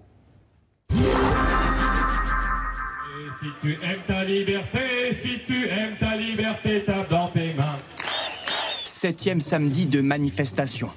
[3.40, 6.84] Si tu aimes ta liberté, si tu aimes ta liberté.
[8.98, 10.90] Septième samedi de manifestation.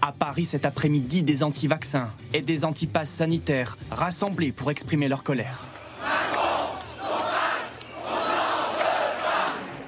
[0.00, 5.66] À Paris cet après-midi, des anti-vaccins et des anti-passes sanitaires rassemblés pour exprimer leur colère.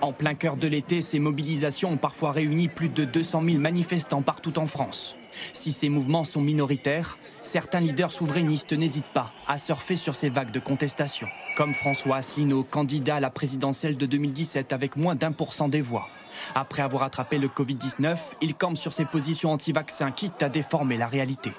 [0.01, 4.23] En plein cœur de l'été, ces mobilisations ont parfois réuni plus de 200 000 manifestants
[4.23, 5.15] partout en France.
[5.53, 10.51] Si ces mouvements sont minoritaires, certains leaders souverainistes n'hésitent pas à surfer sur ces vagues
[10.51, 11.29] de contestation.
[11.57, 15.81] Comme François Asselineau, candidat à la présidentielle de 2017 avec moins d'un pour cent des
[15.81, 16.09] voix.
[16.55, 21.07] Après avoir attrapé le Covid-19, il campe sur ses positions anti-vaccins, quitte à déformer la
[21.07, 21.53] réalité.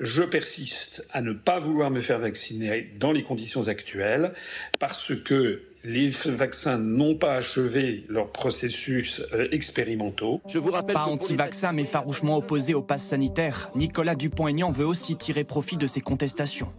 [0.00, 4.32] je persiste à ne pas vouloir me faire vacciner dans les conditions actuelles
[4.78, 10.40] parce que les vaccins n'ont pas achevé leur processus euh, expérimentaux.
[10.46, 15.16] Je vous rappelle pas anti-vaccin mais farouchement opposé au pass sanitaire, Nicolas Dupont-Aignan veut aussi
[15.16, 16.72] tirer profit de ces contestations.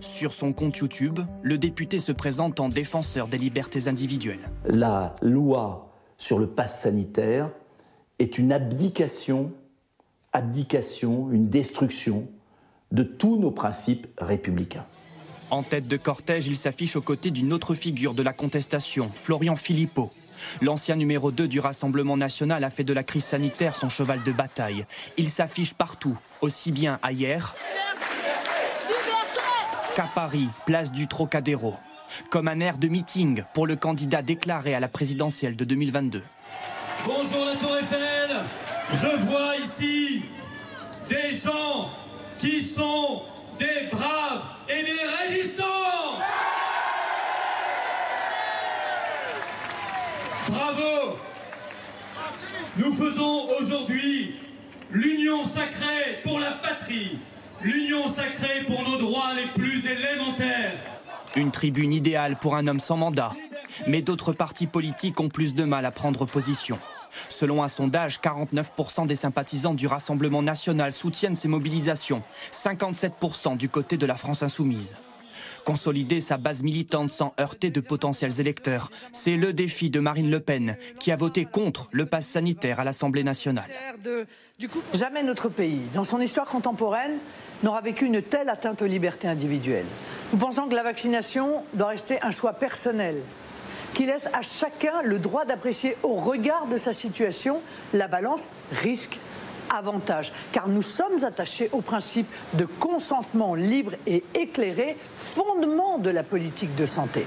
[0.00, 4.50] Sur son compte YouTube, le député se présente en défenseur des libertés individuelles.
[4.66, 7.50] La loi sur le pass sanitaire
[8.18, 9.52] est une abdication,
[10.32, 12.28] abdication, une destruction
[12.92, 14.84] de tous nos principes républicains.
[15.50, 19.56] En tête de cortège, il s'affiche aux côtés d'une autre figure de la contestation, Florian
[19.56, 20.10] Philippot.
[20.60, 24.32] L'ancien numéro 2 du Rassemblement national a fait de la crise sanitaire son cheval de
[24.32, 24.86] bataille.
[25.18, 27.54] Il s'affiche partout, aussi bien ailleurs
[29.94, 31.74] qu'à Paris, place du Trocadéro,
[32.30, 36.22] comme un air de meeting pour le candidat déclaré à la présidentielle de 2022.
[37.04, 38.36] Bonjour la Tour Eiffel,
[38.92, 40.22] je vois ici
[41.08, 41.90] des gens
[42.38, 43.22] qui sont
[43.58, 45.64] des braves et des résistants.
[50.48, 51.18] Bravo
[52.78, 54.36] Nous faisons aujourd'hui
[54.90, 57.18] l'union sacrée pour la patrie,
[57.64, 60.72] l'union sacrée pour nos droits les plus élémentaires.
[61.36, 63.34] Une tribune idéale pour un homme sans mandat.
[63.86, 66.78] Mais d'autres partis politiques ont plus de mal à prendre position.
[67.28, 73.96] Selon un sondage, 49% des sympathisants du Rassemblement national soutiennent ces mobilisations, 57% du côté
[73.96, 74.96] de la France insoumise.
[75.64, 80.40] Consolider sa base militante sans heurter de potentiels électeurs, c'est le défi de Marine Le
[80.40, 83.70] Pen, qui a voté contre le pass sanitaire à l'Assemblée nationale.
[84.92, 87.18] Jamais notre pays, dans son histoire contemporaine,
[87.62, 89.86] n'aura vécu une telle atteinte aux libertés individuelles.
[90.32, 93.16] Nous pensons que la vaccination doit rester un choix personnel
[93.94, 97.60] qui laisse à chacun le droit d'apprécier au regard de sa situation
[97.92, 99.18] la balance risque
[99.74, 106.22] avantage, car nous sommes attachés au principe de consentement libre et éclairé, fondement de la
[106.22, 107.26] politique de santé.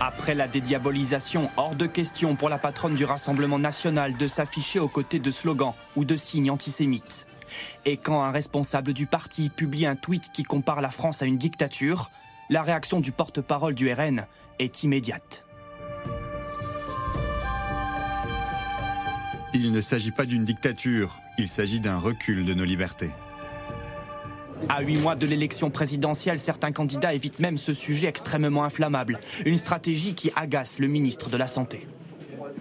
[0.00, 4.88] Après la dédiabolisation, hors de question pour la patronne du Rassemblement national de s'afficher aux
[4.88, 7.27] côtés de slogans ou de signes antisémites.
[7.84, 11.38] Et quand un responsable du parti publie un tweet qui compare la France à une
[11.38, 12.10] dictature,
[12.50, 14.26] la réaction du porte-parole du RN
[14.58, 15.44] est immédiate.
[19.54, 23.10] Il ne s'agit pas d'une dictature, il s'agit d'un recul de nos libertés.
[24.68, 29.20] À huit mois de l'élection présidentielle, certains candidats évitent même ce sujet extrêmement inflammable.
[29.46, 31.86] Une stratégie qui agace le ministre de la Santé.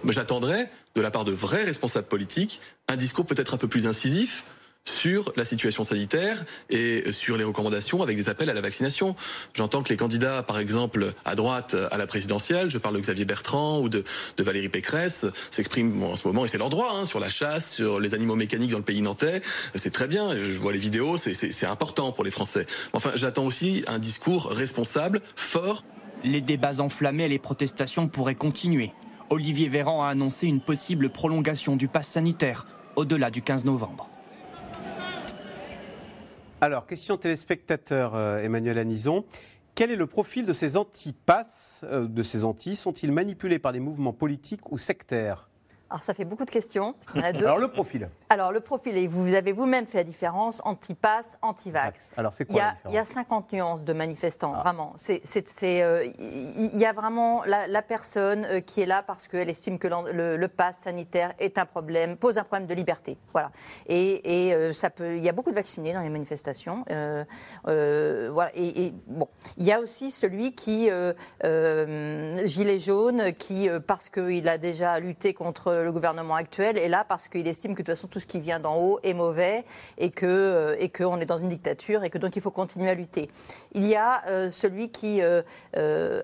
[0.08, 4.46] J'attendrai, de la part de vrais responsables politiques, un discours peut-être un peu plus incisif,
[4.88, 9.16] sur la situation sanitaire et sur les recommandations avec des appels à la vaccination.
[9.54, 13.26] J'entends que les candidats, par exemple, à droite à la présidentielle, je parle de Xavier
[13.26, 14.04] Bertrand ou de,
[14.40, 18.00] Valérie Pécresse, s'expriment en ce moment, et c'est leur droit, hein, sur la chasse, sur
[18.00, 19.42] les animaux mécaniques dans le pays nantais.
[19.76, 22.66] C'est très bien, je vois les vidéos, c'est important pour les Français.
[22.94, 25.84] Enfin, j'attends aussi un discours responsable, fort.
[26.24, 28.94] Les débats enflammés et les protestations pourraient continuer.
[29.30, 32.66] Olivier Véran a annoncé une possible prolongation du pass sanitaire
[32.96, 34.10] au-delà du 15 novembre.
[36.60, 39.26] Alors, question téléspectateur, euh, Emmanuel Anison.
[39.76, 42.76] Quel est le profil de ces antipasses, euh, de ces anti?
[42.76, 45.50] Sont-ils manipulés par des mouvements politiques ou sectaires?
[45.90, 46.96] Alors ça fait beaucoup de questions.
[47.16, 48.10] Alors le profil.
[48.30, 52.12] Alors le profil, et vous avez vous-même fait la différence anti-pass, anti-vax.
[52.18, 54.54] Alors c'est quoi il y, a, la différence il y a 50 nuances de manifestants,
[54.54, 54.94] vraiment.
[54.98, 55.22] C'est,
[55.84, 59.88] euh, il y a vraiment la, personne euh, qui est là parce qu'elle estime que
[59.88, 63.18] le, le, pass sanitaire est un problème, pose un problème de liberté.
[63.32, 63.52] Voilà.
[63.88, 66.84] Et, et euh, ça peut, il y a beaucoup de vaccinés dans les manifestations.
[67.64, 68.50] voilà.
[68.56, 70.90] Et, et, bon, il y a aussi celui qui
[72.46, 77.28] gilet jaune, qui parce qu'il a déjà lutté contre le gouvernement actuel est là parce
[77.28, 79.66] qu'il estime que de toute façon tout ce qui vient d'en haut est mauvais
[79.98, 82.90] et que euh, et qu'on est dans une dictature et que donc il faut continuer
[82.90, 83.30] à lutter.
[83.74, 85.42] Il y a euh, celui qui euh,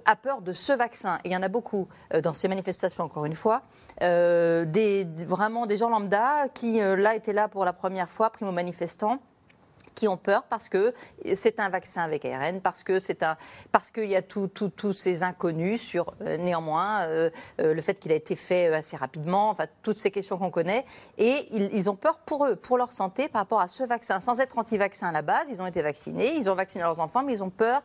[0.05, 1.19] a peur de ce vaccin.
[1.25, 1.87] il y en a beaucoup
[2.23, 3.63] dans ces manifestations encore une fois.
[4.01, 9.19] des vraiment des gens lambda qui là étaient là pour la première fois, primo manifestants
[9.93, 10.93] qui ont peur parce que
[11.35, 13.37] c'est un vaccin avec ARN, parce que c'est un,
[13.71, 17.29] parce qu'il y a tous ces inconnus sur euh, néanmoins euh,
[17.59, 20.85] euh, le fait qu'il a été fait assez rapidement, enfin toutes ces questions qu'on connaît,
[21.17, 24.19] et ils, ont peur pour eux, pour leur santé par rapport à ce vaccin.
[24.19, 27.23] Sans être anti-vaccin à la base, ils ont été vaccinés, ils ont vacciné leurs enfants,
[27.23, 27.81] mais ils ont peur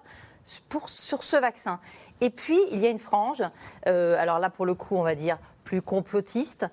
[0.68, 1.80] pour, sur ce vaccin.
[2.20, 3.42] Et puis, il y a une frange,
[3.84, 6.66] alors là, pour le coup, on va dire plus complotiste,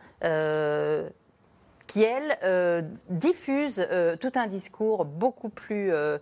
[1.95, 6.19] qui, elle, euh, diffuse euh, tout un discours beaucoup plus, euh,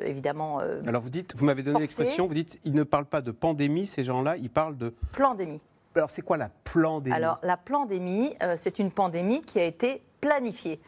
[0.00, 0.60] évidemment.
[0.86, 3.86] Alors, vous dites, vous m'avez donné l'expression, vous dites, ils ne parlent pas de pandémie,
[3.86, 4.94] ces gens-là, ils parlent de.
[5.12, 5.60] Pandémie.
[5.94, 10.80] Alors, c'est quoi la pandémie Alors, la pandémie, c'est une pandémie qui a été planifiée.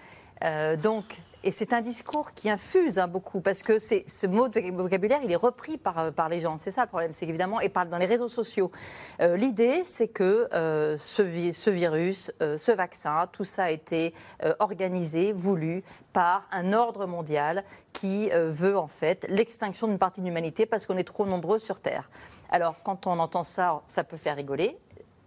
[0.82, 5.20] donc, et c'est un discours qui infuse hein, beaucoup, parce que ce mot de vocabulaire,
[5.22, 6.58] il est repris par, euh, par les gens.
[6.58, 8.72] C'est ça le problème, c'est qu'évidemment, et parle dans les réseaux sociaux.
[9.20, 11.22] Euh, l'idée, c'est que euh, ce,
[11.52, 14.14] ce, virus, ce vaccin, tout ça a été
[14.58, 15.82] organisé, voulu
[16.12, 20.96] par un ordre mondial qui veut en fait l'extinction d'une partie de l'humanité parce qu'on
[20.96, 22.10] est trop nombreux sur Terre.
[22.50, 24.78] Alors, quand on entend ça, ça peut faire rigoler,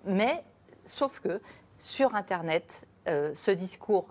[0.05, 0.43] mais
[0.85, 1.41] sauf que
[1.77, 4.07] sur Internet, ce discours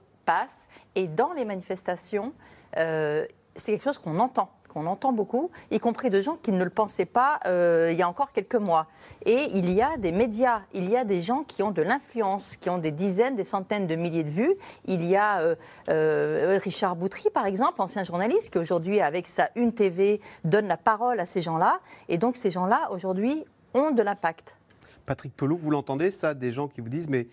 [0.95, 2.33] et dans les manifestations,
[2.77, 3.27] euh,
[3.57, 6.71] c'est quelque chose qu'on entend qu'on entend beaucoup, y compris de gens qui ne le
[6.71, 8.87] pensaient pas euh, il y a encore quelques mois.
[9.27, 12.57] Et il y a des médias, il y a des gens qui ont de l'influence,
[12.57, 14.55] qui ont des dizaines, des centaines de milliers de vues.
[14.85, 15.57] Il y a
[15.89, 20.77] euh, Richard Boutry, par exemple, ancien journaliste, qui aujourd'hui, avec sa Une TV, donne la
[20.77, 21.81] parole à ces gens-là.
[22.09, 24.57] Et donc ces gens-là, aujourd'hui, ont de l'impact.
[25.05, 27.27] Patrick Pelou, vous l'entendez, ça, des gens qui vous disent, mais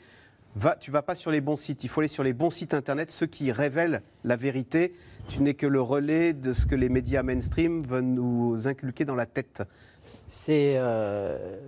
[0.57, 1.83] va, tu vas pas sur les bons sites.
[1.83, 4.93] Il faut aller sur les bons sites internet, ceux qui révèlent la vérité.
[5.29, 9.15] Tu n'es que le relais de ce que les médias mainstream veulent nous inculquer dans
[9.15, 9.63] la tête.
[10.25, 11.59] C'est euh,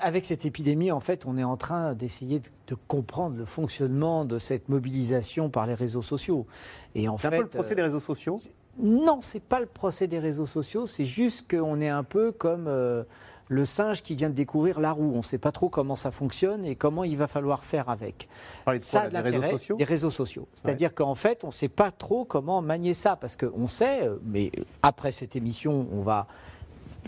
[0.00, 4.38] avec cette épidémie, en fait, on est en train d'essayer de, comprendre le fonctionnement de
[4.38, 6.46] cette mobilisation par les réseaux sociaux.
[6.94, 8.38] Et en fait, un peu le procès des réseaux sociaux?
[8.78, 10.86] Non, c'est pas le procès des réseaux sociaux.
[10.86, 12.66] C'est juste qu'on est un peu comme.
[12.68, 13.04] Euh,
[13.52, 15.12] le singe qui vient de découvrir la roue.
[15.14, 18.28] On ne sait pas trop comment ça fonctionne et comment il va falloir faire avec.
[18.66, 20.48] De ça, des réseaux sociaux Des réseaux sociaux.
[20.54, 24.50] C'est-à-dire qu'en fait, on ne sait pas trop comment manier ça, parce qu'on sait, mais
[24.82, 26.26] après cette émission, on va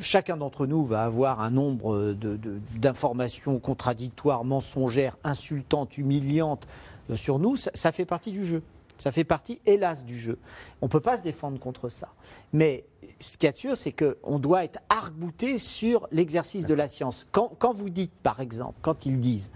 [0.01, 2.15] chacun d'entre nous va avoir un nombre
[2.75, 6.67] d'informations contradictoires, mensongères, insultantes, humiliantes
[7.11, 7.57] euh, sur nous.
[7.57, 8.63] ça, fait partie du jeu.
[8.99, 10.39] Ça fait partie, hélas, du jeu.
[10.81, 12.09] On ne peut pas se défendre contre ça.
[12.53, 12.85] Mais
[13.21, 16.89] ce qu'il y a de sûr, c'est qu'on doit être arc-bouté sur l'exercice de la
[16.89, 17.27] science.
[17.33, 19.51] Quand, vous dites, par exemple, quand ils disent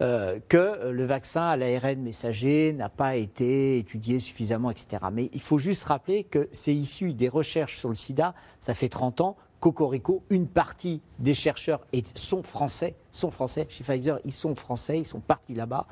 [0.00, 5.04] euh, que le vaccin à l'ARN messager n'a pas été étudié suffisamment, etc.
[5.12, 8.88] Mais il faut juste rappeler que c'est issu des recherches sur le sida, ça fait
[8.88, 11.86] 30 ans, Cocorico, une partie des chercheurs
[12.16, 15.86] sont français, sont français chez Pfizer, ils sont français, ils sont partis là-bas.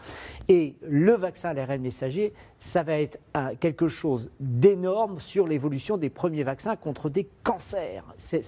[0.48, 3.18] Et le vaccin à l'ARN messager, ça va être
[3.60, 8.04] quelque chose d'énorme sur l'évolution des premiers vaccins contre des cancers.
[8.18, 8.42] C'est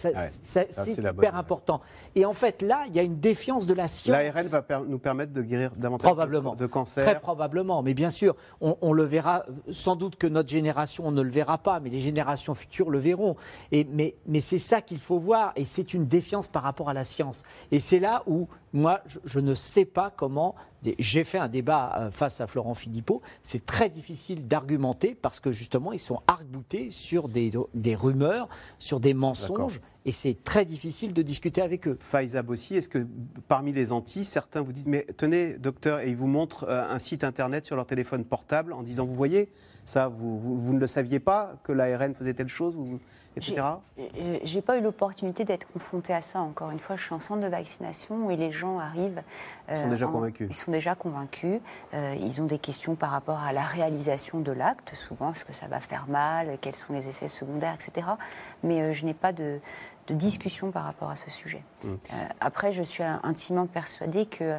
[0.98, 1.80] hyper important.
[2.14, 4.16] Et en fait, là, il y a une défiance de la science.
[4.16, 7.82] L'ARN va nous permettre de guérir davantage probablement, de, cancers Très probablement.
[7.82, 11.80] Mais bien sûr, on, le verra, sans doute que notre génération ne le verra pas,
[11.80, 13.36] mais les générations futures le verront.
[13.70, 15.52] Et, mais mais c'est ça qu'il faut voir.
[15.56, 17.44] Et c'est une défiance par rapport à la science.
[17.70, 20.54] Et c'est là où moi, je, ne sais pas comment.
[20.98, 23.20] J'ai fait un débat euh, face à Florent Philippot.
[23.42, 28.48] C'est très difficile d'argumenter parce que justement, ils sont arc-boutés sur des, des, rumeurs,
[28.78, 29.80] sur des mensonges.
[30.04, 31.96] Et c'est très difficile de discuter avec eux.
[32.00, 33.06] Faïza aussi, est-ce que
[33.46, 36.98] parmi les antis, certains vous disent Mais tenez, docteur, et ils vous montrent euh, un
[36.98, 39.52] site internet sur leur téléphone portable en disant Vous voyez,
[39.84, 42.76] ça, vous, vous, ne le saviez pas que l'ARN faisait telle chose
[43.36, 43.62] etc.
[44.42, 46.40] J'ai pas eu l'opportunité d'être confrontée à ça.
[46.40, 49.22] Encore une fois, je suis en centre de vaccination où les gens arrivent.
[49.70, 50.48] Ils sont déjà convaincus.
[50.50, 51.60] Ils sont déjà convaincus.
[51.92, 55.66] ils ont des questions par rapport à la réalisation de l'acte, souvent, est-ce que ça
[55.66, 58.06] va faire mal, quels sont les effets secondaires, etc.
[58.62, 59.60] Mais je n'ai pas de,
[60.08, 61.62] de discussion par rapport à ce sujet.
[61.84, 61.88] Mmh.
[62.40, 64.58] après, je suis intimement persuadée que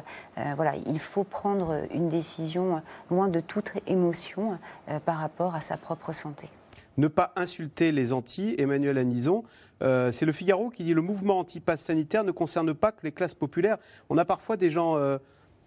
[0.56, 4.58] voilà, il faut prendre une décision loin de toute émotion
[5.04, 6.48] par rapport à sa propre santé
[6.96, 8.54] ne pas insulter les anti.
[8.58, 9.44] Emmanuel Anison,
[9.82, 13.12] euh, c'est le Figaro qui dit le mouvement anti-pass sanitaire ne concerne pas que les
[13.12, 13.78] classes populaires.
[14.08, 15.18] On a parfois des gens euh,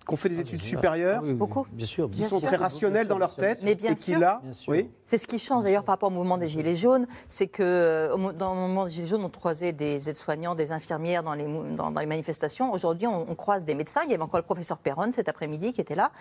[0.07, 3.17] qui ont fait des ah, études supérieures, beaucoup, bien sûr, qui sont très rationnels dans
[3.17, 4.89] leur tête, mais bien et qui là, oui.
[5.05, 8.31] C'est ce qui change d'ailleurs par rapport au mouvement des Gilets jaunes, c'est que euh,
[8.33, 11.91] dans le mouvement des Gilets jaunes, on croisait des aides-soignants, des infirmières dans les, dans,
[11.97, 12.71] les manifestations.
[12.73, 14.01] Aujourd'hui, on, croise des médecins.
[14.05, 16.11] Il y avait encore le professeur Perron cet après-midi qui était là,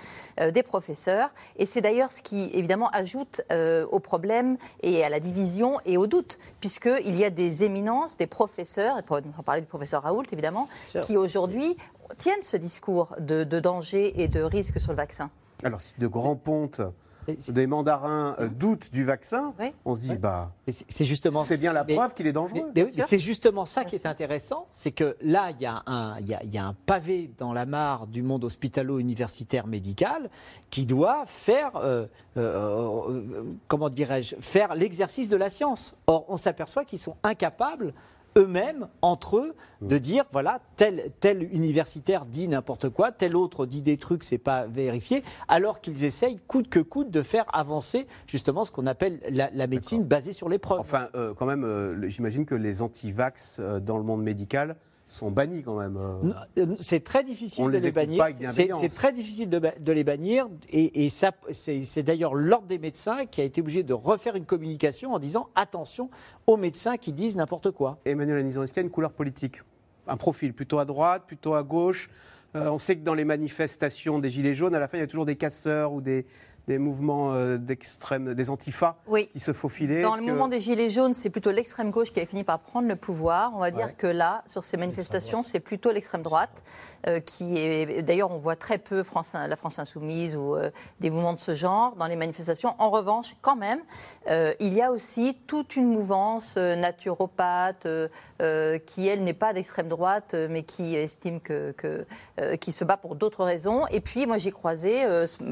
[0.41, 1.31] euh, des professeurs.
[1.57, 5.97] Et c'est d'ailleurs ce qui, évidemment, ajoute euh, au problème et à la division et
[5.97, 8.97] au doute, puisqu'il y a des éminences, des professeurs,
[9.39, 10.69] on parlait du professeur Raoult, évidemment,
[11.03, 11.77] qui aujourd'hui
[12.19, 15.31] tiennent ce discours de, danger et de risque sur le vaccin
[15.63, 16.81] Alors, si de grands pontes.
[17.49, 19.53] Des mandarins euh, doutent du vaccin,
[19.85, 22.73] on se dit, bah, c'est justement, c'est bien la preuve qu'il est dangereux.
[23.05, 26.57] c'est justement ça qui est intéressant, c'est que là, il y, a un, y, y,
[26.57, 30.31] a, un pavé dans la mare du monde hospitalo-universitaire médical
[30.71, 35.97] qui doit faire, euh, euh, comment dirais-je, faire l'exercice de la science.
[36.07, 37.93] Or, on s'aperçoit qu'ils sont incapables
[38.37, 43.83] eux-mêmes, entre eux, de dire voilà, tel, tel universitaire dit n'importe quoi, tel autre dit
[43.83, 48.65] des trucs, c'est pas vérifié, alors qu'ils essayent coûte que coûte de faire avancer justement
[48.65, 50.81] ce qu'on appelle la, médecine basée sur les preuves.
[50.81, 54.77] Enfin, euh, quand même, euh, j'imagine que les anti-vax euh, dans le monde médical
[55.07, 55.97] sont bannis quand même.
[55.97, 56.67] Euh.
[56.81, 58.27] C'est très difficile de les, bannir.
[58.51, 60.49] C'est très difficile de, les bannir.
[60.71, 65.13] Et, ça, c'est d'ailleurs l'ordre des médecins qui a été obligé de refaire une communication
[65.13, 66.11] en disant attention
[66.47, 67.99] aux médecins qui disent n'importe quoi.
[68.05, 69.63] Emmanuel Anison, est-ce qu'il y a une couleur politique?
[70.09, 72.11] Un profil plutôt à droite, plutôt à gauche?
[72.55, 75.05] Euh, On sait que dans les manifestations des Gilets jaunes, à la fin, il y
[75.05, 76.27] a toujours des casseurs ou des,
[76.67, 78.97] des mouvements euh, d'extrême, des antifas
[79.33, 80.03] qui se faufilaient.
[80.03, 82.89] Dans le mouvement des Gilets jaunes, c'est plutôt l'extrême gauche qui a fini par prendre
[82.89, 83.53] le pouvoir.
[83.55, 86.65] On va dire que là, sur ces manifestations, c'est plutôt l'extrême droite
[87.07, 88.03] euh, qui est.
[88.03, 91.55] D'ailleurs, on voit très peu France, la France Insoumise ou euh, des mouvements de ce
[91.55, 92.75] genre dans les manifestations.
[92.79, 93.81] En revanche, quand même,
[94.61, 97.87] il y a aussi toute une mouvance naturopathe
[98.87, 102.07] qui, elle, n'est pas d'extrême droite, mais qui estime que, que
[102.57, 103.87] qui se bat pour d'autres raisons.
[103.89, 105.03] Et puis, moi, j'ai croisé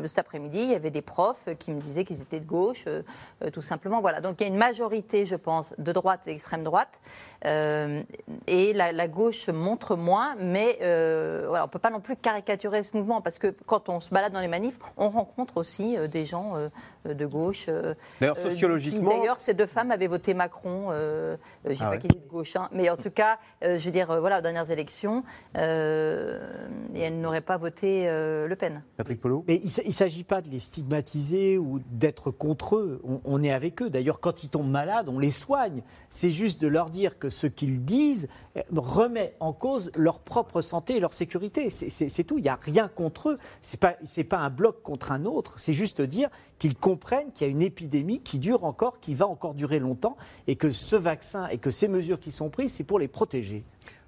[0.06, 3.02] cet après-midi, il y avait des profs qui me disaient qu'ils étaient de gauche, euh,
[3.44, 4.00] euh, tout simplement.
[4.00, 4.20] Voilà.
[4.20, 7.00] Donc il y a une majorité, je pense, de droite et d'extrême droite.
[7.44, 8.02] Euh,
[8.46, 13.20] et la, gauche montre moins, mais on ne peut pas non plus caricaturer ce mouvement,
[13.20, 16.54] parce que quand on se balade dans les manifs, on rencontre aussi des gens
[17.04, 17.66] de gauche.
[18.18, 19.10] D'ailleurs, sociologiquement.
[19.10, 20.90] D'ailleurs, ces deux femmes avaient voté Macron.
[20.90, 21.36] je
[21.68, 24.18] ne sais pas qu'il est de gauche, hein, mais en tout cas, je veux dire,
[24.20, 25.22] voilà, aux dernières élections,
[25.54, 28.82] et elles n'auraient pas voté Le Pen.
[28.96, 30.93] Patrick Polo Mais il ne s'agit pas de les stigmatiser
[31.58, 33.02] ou d'être contre eux.
[33.24, 33.90] On, est avec eux.
[33.90, 35.82] D'ailleurs, quand ils tombent malades, on les soigne.
[36.10, 40.60] C'est juste de leur dire que ce qu'ils disent euh, remet en cause leur propre
[40.60, 41.70] santé et leur sécurité.
[41.70, 42.38] C'est tout.
[42.38, 43.38] Il n'y a rien contre eux.
[43.60, 45.54] Ce n'est pas, pas un bloc contre un autre.
[45.58, 46.28] C'est juste dire
[46.58, 50.16] qu'ils comprennent qu'il y a une épidémie qui dure encore, qui va encore durer longtemps,
[50.46, 53.64] et que ce vaccin et que ces mesures qui sont prises, c'est pour les protéger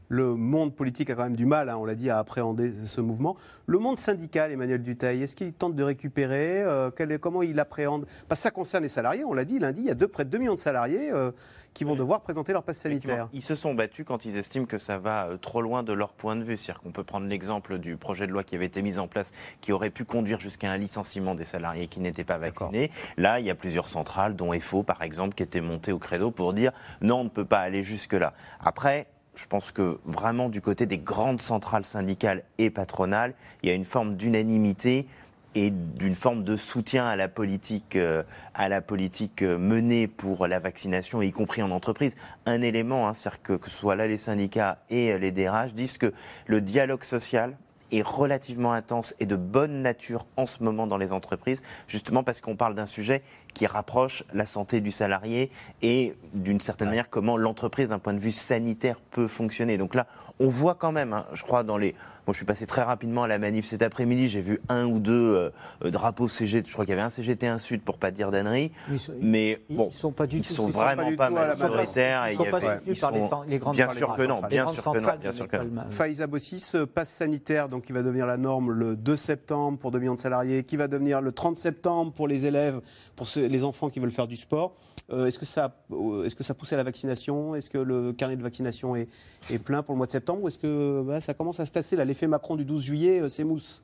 [0.08, 3.00] le monde politique a quand même du mal, hein, on l'a dit, à appréhender ce
[3.00, 3.36] mouvement.
[3.66, 6.90] Le monde syndical, Emmanuel Dutail, est-ce qu'il tente de récupérer euh,
[7.20, 8.06] Comment il appréhende?
[8.28, 10.24] Parce que ça concerne les salariés, on l'a dit lundi, il y a deux, près
[10.24, 11.32] de 2 millions de salariés euh,
[11.74, 13.28] qui vont devoir présenter leur passe sanitaire.
[13.32, 16.12] Ils se sont battus quand ils estiment que ça va euh, trop loin de leur
[16.12, 16.56] point de vue.
[16.56, 19.32] C'est-à-dire qu'on peut prendre l'exemple du projet de loi qui avait été mis en place,
[19.60, 22.90] qui aurait pu conduire jusqu'à un licenciement des salariés qui n'étaient pas vaccinés.
[23.16, 26.30] Là, il y a plusieurs centrales, dont EFO par exemple, qui étaient montées au credo
[26.30, 28.32] pour dire non, on ne peut pas aller jusque-là.
[28.60, 33.72] Après, je pense que vraiment du côté des grandes centrales syndicales et patronales, il y
[33.72, 35.06] a une forme d'unanimité
[35.54, 38.22] et d'une forme de soutien à la politique, euh,
[38.58, 42.14] euh, menée pour la vaccination, y compris en entreprise.
[42.44, 45.98] Un élément, hein, c'est-à-dire que, que ce soit là les syndicats et les DRH disent
[45.98, 46.12] que
[46.46, 47.56] le dialogue social
[47.92, 52.40] est relativement intense et de bonne nature en ce moment dans les entreprises, justement parce
[52.40, 53.22] qu'on parle d'un sujet
[53.56, 55.50] qui rapproche la santé du salarié
[55.80, 59.78] et d'une certaine manière comment l'entreprise d'un point de vue sanitaire peut fonctionner.
[59.78, 60.06] Donc là,
[60.38, 61.94] on voit quand même, hein, je crois, dans les...
[62.26, 64.98] Moi, je suis passé très rapidement à la manif cet après-midi, j'ai vu un ou
[64.98, 65.50] deux euh,
[65.84, 68.32] euh, drapeaux CGT, je crois qu'il y avait un CGT, un Sud pour pas dire
[68.32, 68.72] d'annerie,
[69.20, 72.28] mais bon, ils sont, pas du ils sont vraiment pas, majoritaires.
[72.28, 73.12] Ils sont pas soutenus par
[73.46, 75.82] les, grandes Bien sûr que non, bien sûr que non, bien sûr que non.
[75.88, 79.92] Faiza Bossi, ce passe sanitaire, donc qui va devenir la norme le 2 septembre pour
[79.92, 82.80] 2 millions de salariés, qui va devenir le 30 septembre pour les élèves,
[83.14, 84.74] pour ceux les enfants qui veulent faire du sport.
[85.10, 85.76] Est-ce que ça,
[86.24, 87.54] est-ce que ça pousse à la vaccination?
[87.54, 89.08] Est-ce que le carnet de vaccination est,
[89.64, 90.42] plein pour le mois de septembre?
[90.42, 93.44] Ou est-ce que bah, ça commence à se tasser L'effet Macron du 12 juillet, c'est
[93.44, 93.82] mousse?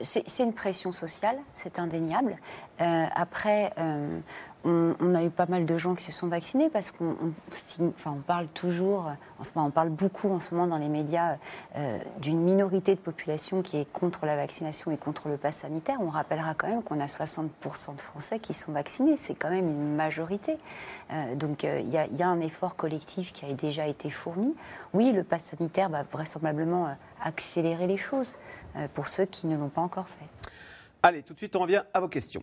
[0.00, 2.36] C'est une pression sociale, c'est indéniable.
[2.80, 3.72] Euh, après,
[4.66, 8.48] euh, on, a eu pas mal de gens qui se sont vaccinés parce qu'on parle
[8.48, 9.10] toujours,
[9.54, 11.36] on parle beaucoup en ce moment dans les médias
[11.76, 15.98] euh, d'une minorité de population qui est contre la vaccination et contre le pass sanitaire.
[16.00, 19.16] On rappellera quand même qu'on a 60% de Français qui sont vaccinés.
[19.16, 20.56] C'est quand même une majorité.
[21.36, 24.54] donc il y, a un effort collectif qui a déjà été fourni.
[24.92, 28.34] Oui, le pass sanitaire va vraisemblablement accélérer les choses.
[28.76, 30.50] Euh, pour ceux qui ne l'ont pas encore fait.
[31.02, 32.42] Allez, tout de suite, on revient à vos questions.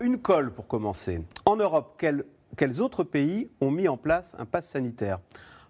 [0.00, 1.22] Une colle pour commencer.
[1.44, 2.02] En Europe,
[2.56, 5.18] quels, autres pays ont mis en place un pass sanitaire?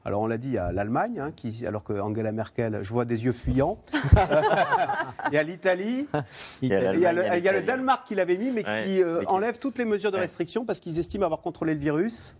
[0.05, 3.25] Alors on l'a dit, a l'Allemagne, hein, qui, alors que Angela Merkel, je vois des
[3.25, 3.79] yeux fuyants.
[5.27, 6.07] il y a l'Italie,
[6.63, 10.13] il, y a le, Danemark qui l'avait mis, mais qui euh, enlève toutes les mesures
[10.13, 12.39] de restriction parce qu'ils estiment avoir contrôlé le virus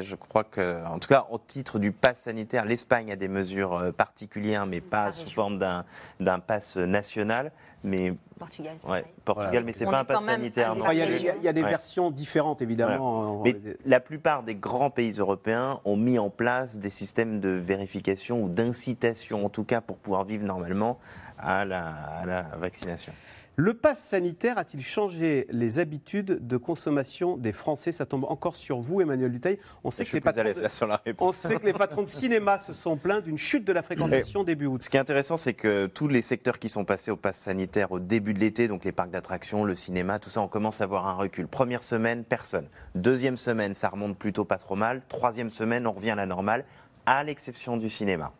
[0.00, 3.74] je crois que, en tout cas, au titre du pass sanitaire, l'Espagne a des mesures
[3.74, 7.52] euh, particulières, mais pas sous forme d'un pass national.
[7.84, 10.74] Mais Portugal, ouais, Portugal, mais c'est pas un pass sanitaire.
[10.92, 13.42] il, y a, des versions différentes, évidemment.
[13.44, 18.42] Mais la plupart des grands pays européens ont mis en place des systèmes de vérification
[18.42, 20.98] ou d'incitation, en tout cas, pour pouvoir vivre normalement
[21.38, 23.12] à la vaccination.
[23.58, 27.90] Le pass sanitaire a-t-il changé les habitudes de consommation des Français?
[27.90, 29.58] Ça tombe encore sur vous, Emmanuel Duteil.
[29.82, 31.14] On sait, que les, patrons de...
[31.20, 34.44] On sait que les patrons de cinéma se sont plaints d'une chute de la fréquentation
[34.44, 34.82] début août.
[34.82, 37.92] Ce qui est intéressant, c'est que tous les secteurs qui sont passés au pass sanitaire
[37.92, 40.86] au début de l'été, donc les parcs d'attractions, le cinéma, tout ça, on commence à
[40.86, 41.48] voir un recul.
[41.48, 42.68] Première semaine, personne.
[42.94, 45.00] Deuxième semaine, ça remonte plutôt pas trop mal.
[45.08, 46.66] Troisième semaine, on revient à la normale,
[47.06, 48.34] à l'exception du cinéma.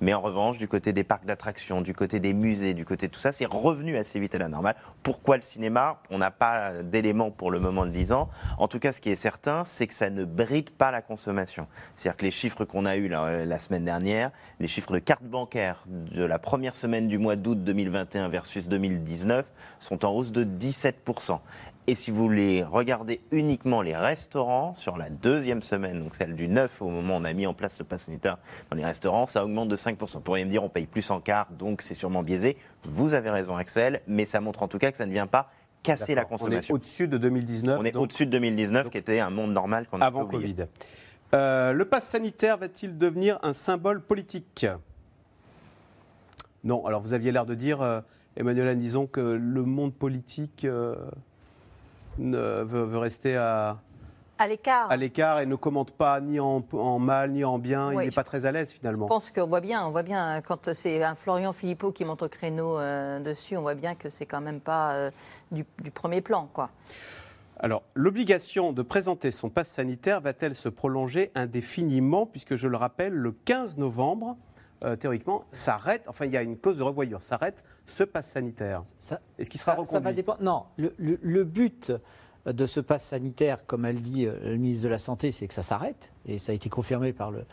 [0.00, 3.12] Mais en revanche, du côté des parcs d'attractions, du côté des musées, du côté de
[3.12, 4.76] tout ça, c'est revenu assez vite à la normale.
[5.02, 6.00] Pourquoi le cinéma?
[6.10, 8.28] On n'a pas d'éléments pour le moment de 10 ans.
[8.58, 11.66] En tout cas, ce qui est certain, c'est que ça ne bride pas la consommation.
[11.94, 15.24] C'est-à-dire que les chiffres qu'on a eus la, la, semaine dernière, les chiffres de cartes
[15.24, 20.44] bancaires de la première semaine du mois d'août 2021 versus 2019 sont en hausse de
[20.44, 21.38] 17%.
[21.88, 26.46] Et si vous voulez regarder uniquement les restaurants sur la deuxième semaine, donc celle du
[26.46, 28.36] 9 au moment où on a mis en place le pass sanitaire
[28.68, 30.12] dans les restaurants, ça augmente de 5%.
[30.12, 32.58] Vous pourriez me dire on paye plus en carte, donc c'est sûrement biaisé.
[32.82, 35.50] Vous avez raison Axel, mais ça montre en tout cas que ça ne vient pas
[35.82, 36.74] casser la consommation.
[36.74, 37.80] On est au-dessus de 2019.
[37.80, 40.66] On est au-dessus de 2019 qui était un monde normal qu'on Avant Covid.
[41.32, 44.66] Euh, le pass sanitaire va-t-il devenir un symbole politique?
[46.64, 48.02] Non, alors vous aviez l'air de dire, euh,
[48.36, 50.66] Emmanuel, disons que le monde politique...
[50.66, 50.94] Euh,
[52.18, 53.78] veut, rester à,
[54.38, 54.90] à l'écart.
[54.90, 56.62] À l'écart et ne commente pas ni en,
[57.00, 57.92] mal ni en bien.
[57.92, 59.06] il n'est pas très à l'aise finalement.
[59.06, 62.22] Je pense qu'on voit bien, on voit bien quand c'est un Florian Philippot qui monte
[62.22, 65.10] au créneau euh, dessus, on voit bien que c'est quand même pas euh,
[65.50, 66.70] du, premier plan, quoi.
[67.60, 73.12] Alors, l'obligation de présenter son passe sanitaire va-t-elle se prolonger indéfiniment, puisque je le rappelle,
[73.12, 74.36] le 15 novembre,
[74.84, 78.82] euh, théoriquement, s'arrête, enfin il y a une clause de revoyure, s'arrête ce pass sanitaire.
[79.38, 80.42] Est-ce qu'il sera reconduit ça va dépendre.
[80.42, 81.92] Non, le, but
[82.46, 85.54] de ce pass sanitaire, comme elle dit euh, le ministre de la Santé, c'est que
[85.54, 87.44] ça s'arrête, et ça a été confirmé par le,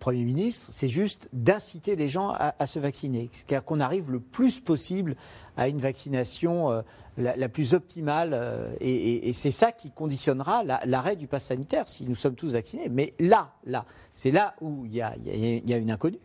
[0.00, 4.58] Premier ministre, c'est juste d'inciter les gens à, se vacciner, c'est-à-dire qu'on arrive le plus
[4.58, 5.14] possible
[5.58, 6.80] à une vaccination euh,
[7.18, 12.34] la, plus optimale, et, c'est ça qui conditionnera l'arrêt du pass sanitaire, si nous sommes
[12.34, 12.88] tous vaccinés.
[12.88, 16.18] Mais là, là, c'est là où il y a une inconnue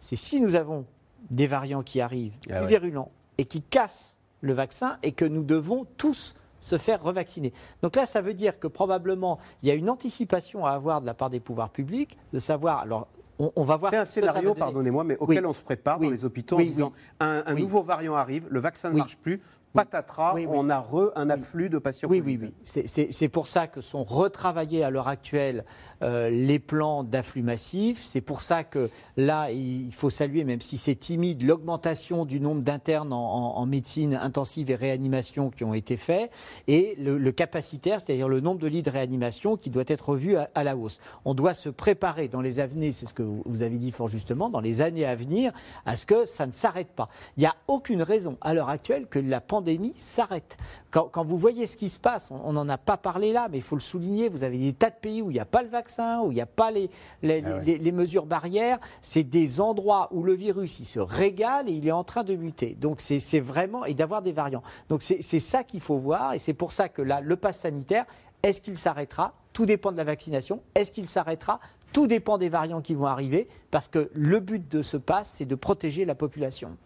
[0.00, 0.84] c'est si nous avons
[1.30, 5.42] des variants qui arrivent, ah plus virulents, et qui cassent le vaccin, et que nous
[5.42, 7.52] devons tous se faire revacciner.
[7.82, 11.06] Donc là, ça veut dire que probablement, il y a une anticipation à avoir de
[11.06, 13.08] la part des pouvoirs publics, de savoir, alors
[13.38, 13.92] on, va voir.
[13.92, 17.54] C'est un scénario, pardonnez-moi, mais auquel on se prépare dans les hôpitaux en disant un,
[17.54, 19.42] nouveau variant arrive, le vaccin ne marche plus,
[19.76, 22.08] patatras, on a re un afflux de patients.
[22.08, 22.52] Oui, oui, oui.
[22.62, 25.64] C'est pour ça que sont retravaillés à l'heure actuelle
[26.02, 28.02] euh, les plans d'afflux massif.
[28.02, 32.62] C'est pour ça que là, il faut saluer, même si c'est timide, l'augmentation du nombre
[32.62, 36.30] d'internes en, médecine intensive et réanimation qui ont été faits
[36.68, 40.64] et le, capacitaire, c'est-à-dire le nombre de lits de réanimation qui doit être revu à,
[40.64, 41.00] la hausse.
[41.24, 44.48] On doit se préparer dans les années, c'est ce que vous avez dit fort justement,
[44.48, 45.52] dans les années à venir,
[45.84, 47.06] à ce que ça ne s'arrête pas.
[47.36, 49.65] Il n'y a aucune raison à l'heure actuelle que la pandémie
[49.96, 50.56] s'arrête.
[50.90, 53.62] Quand, vous voyez ce qui se passe, on n'en a pas parlé là, mais il
[53.62, 55.68] faut le souligner, vous avez des tas de pays où il n'y a pas le
[55.68, 56.90] vaccin, où il n'y a pas les,
[57.22, 58.78] ah les, mesures barrières.
[59.02, 62.34] C'est des endroits où le virus, il se régale et il est en train de
[62.34, 62.76] muter.
[62.80, 64.62] Donc c'est vraiment, et d'avoir des variants.
[64.88, 68.06] Donc c'est ça qu'il faut voir, et c'est pour ça que là, le pass sanitaire,
[68.42, 69.32] est-ce qu'il s'arrêtera?
[69.52, 70.62] Tout dépend de la vaccination.
[70.74, 71.60] Est-ce qu'il s'arrêtera?
[71.92, 75.46] Tout dépend des variants qui vont arriver, parce que le but de ce pass, c'est
[75.46, 76.76] de protéger la population.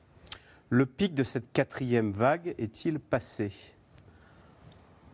[0.72, 3.50] Le pic de cette quatrième vague est-il passé?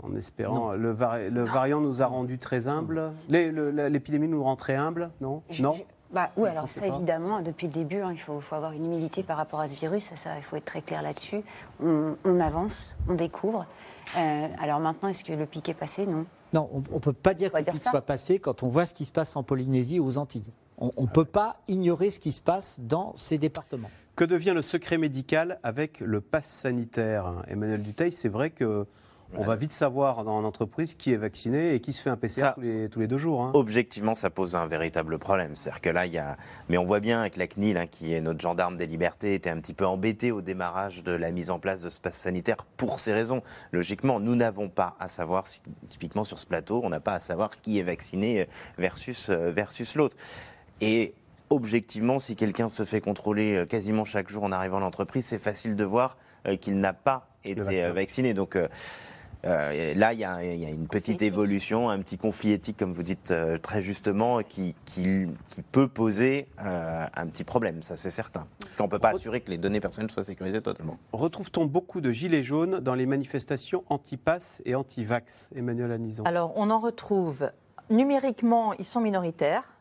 [0.03, 0.73] En espérant.
[0.73, 0.95] Le,
[1.31, 3.11] le, variant nous a rendu très humbles.
[3.31, 5.43] L'épidémie nous rend très humbles, non?
[5.59, 5.81] Non?
[6.11, 9.23] bah, oui, alors ça, évidemment, depuis le début, hein, il faut, faut, avoir une humilité
[9.23, 10.13] par rapport à ce virus.
[10.15, 11.41] Ça, il faut être très clair là-dessus.
[11.83, 13.67] On, avance, on découvre.
[14.15, 16.07] Euh, alors maintenant, est-ce que le pic est passé?
[16.07, 16.27] Non.
[16.53, 18.93] Non, on ne peut pas dire que le pic soit passé quand on voit ce
[18.93, 20.45] qui se passe en Polynésie ou aux Antilles.
[20.77, 23.91] On ne peut pas ignorer ce qui se passe dans ces départements.
[24.17, 27.45] Que devient le secret médical avec le pass sanitaire?
[27.49, 28.87] Emmanuel Duteil, c'est vrai que
[29.35, 32.53] on va vite savoir dans l'entreprise qui est vacciné et qui se fait un PCR
[32.91, 33.43] tous, les, deux jours.
[33.43, 33.51] Hein.
[33.53, 35.55] Objectivement, ça pose un véritable problème.
[35.55, 36.39] C'est-à-dire que là, il y a.
[36.71, 39.51] Mais on voit bien avec la CNIL, hein, qui est notre gendarme des libertés, était
[39.51, 42.64] un petit peu embêté au démarrage de la mise en place de ce pass sanitaire
[42.79, 43.43] pour ces raisons.
[43.73, 45.45] Logiquement, nous n'avons pas à savoir,
[45.91, 48.45] typiquement sur ce plateau, on n'a pas à savoir qui est vacciné euh,
[48.79, 50.17] versus, euh, versus l'autre.
[50.81, 51.14] Et
[51.51, 55.39] objectivement, si quelqu'un se fait contrôler euh, quasiment chaque jour en arrivant à l'entreprise, c'est
[55.39, 56.17] facile de voir
[56.61, 58.33] qu'il n'a pas été vacciné.
[58.33, 58.57] Donc
[59.47, 63.31] euh, là, il y, a une petite évolution, un petit conflit éthique, comme vous dites
[63.31, 64.75] euh, très justement, qui,
[65.73, 68.47] peut poser euh, un petit problème, ça c'est certain.
[68.79, 70.99] On ne peut pas assurer que les données personnelles soient sécurisées totalement.
[71.13, 76.25] Retrouve-t-on beaucoup de gilets jaunes dans les manifestations anti-pass et anti-vax, Emmanuel Anison?
[76.25, 77.51] Alors, on en retrouve
[77.91, 79.79] numériquement, ils sont minoritaires,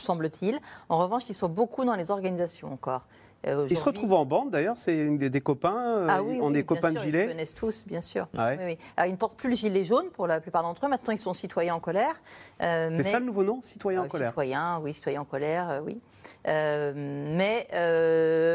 [0.00, 0.58] semble-t-il.
[0.88, 3.02] En revanche, ils sont beaucoup dans les organisations encore.
[3.46, 6.52] Euh, ils se retrouvent en bande d'ailleurs, c'est des, des, copains, euh, ah oui, on
[6.52, 7.22] est copains de gilets.
[7.22, 8.28] Ils se connaissent tous, bien sûr.
[8.36, 11.18] Ah ils ne portent plus le gilet jaune pour la plupart d'entre eux, maintenant ils
[11.18, 12.20] sont citoyens en colère.
[12.62, 16.00] Euh, c'est ça le nouveau nom, citoyens en colère Citoyens, oui, citoyens en colère, oui.
[16.44, 17.66] mais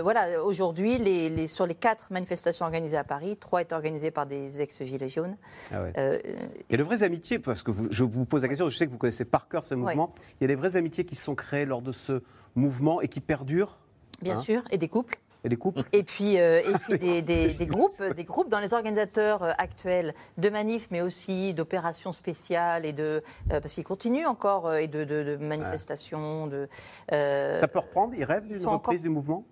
[0.04, 4.62] voilà, aujourd'hui, les, sur les quatre manifestations organisées à Paris, trois étaient organisées par des
[4.62, 5.38] ex-gilets jaunes.
[5.72, 8.78] Ah il y a de vraies amitiés, parce que je vous pose la question, je
[8.78, 11.16] sais que vous connaissez par cœur ce mouvement, il y a des vraies amitiés qui
[11.16, 12.22] se sont créées lors de ce
[12.56, 13.78] mouvement et qui perdurent
[14.22, 15.18] Bien hein sûr, et des couples.
[15.44, 18.74] Et des couples Et puis, euh, et puis des, des, groupes, des groupes dans les
[18.74, 24.26] organisateurs euh, actuels de manifs, mais aussi d'opérations spéciales et de euh, parce qu'ils continuent
[24.26, 26.48] encore et de, de, manifestations.
[26.48, 26.68] De,
[27.10, 28.14] Ça peut reprendre.
[28.16, 29.46] Ils rêvent d'une reprise du mouvement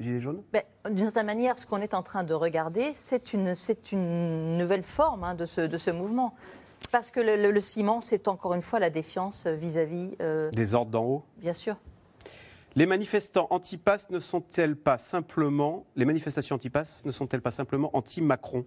[0.00, 0.42] Gilets jaunes?
[0.52, 3.54] Ben, D'une certaine manière, ce qu'on est en train de regarder, c'est une,
[3.92, 6.34] une nouvelle forme hein, de, ce, de ce mouvement.
[6.90, 10.16] Parce que le, le, ciment, c'est encore une fois la défiance vis-à-vis.
[10.52, 11.22] Des ordres d'en haut?
[11.38, 11.76] Bien sûr.
[12.76, 18.64] Les manifestants anti-pass ne sont-elles pas simplement les manifestations anti-pass ne sont-elles pas simplement anti-Macron?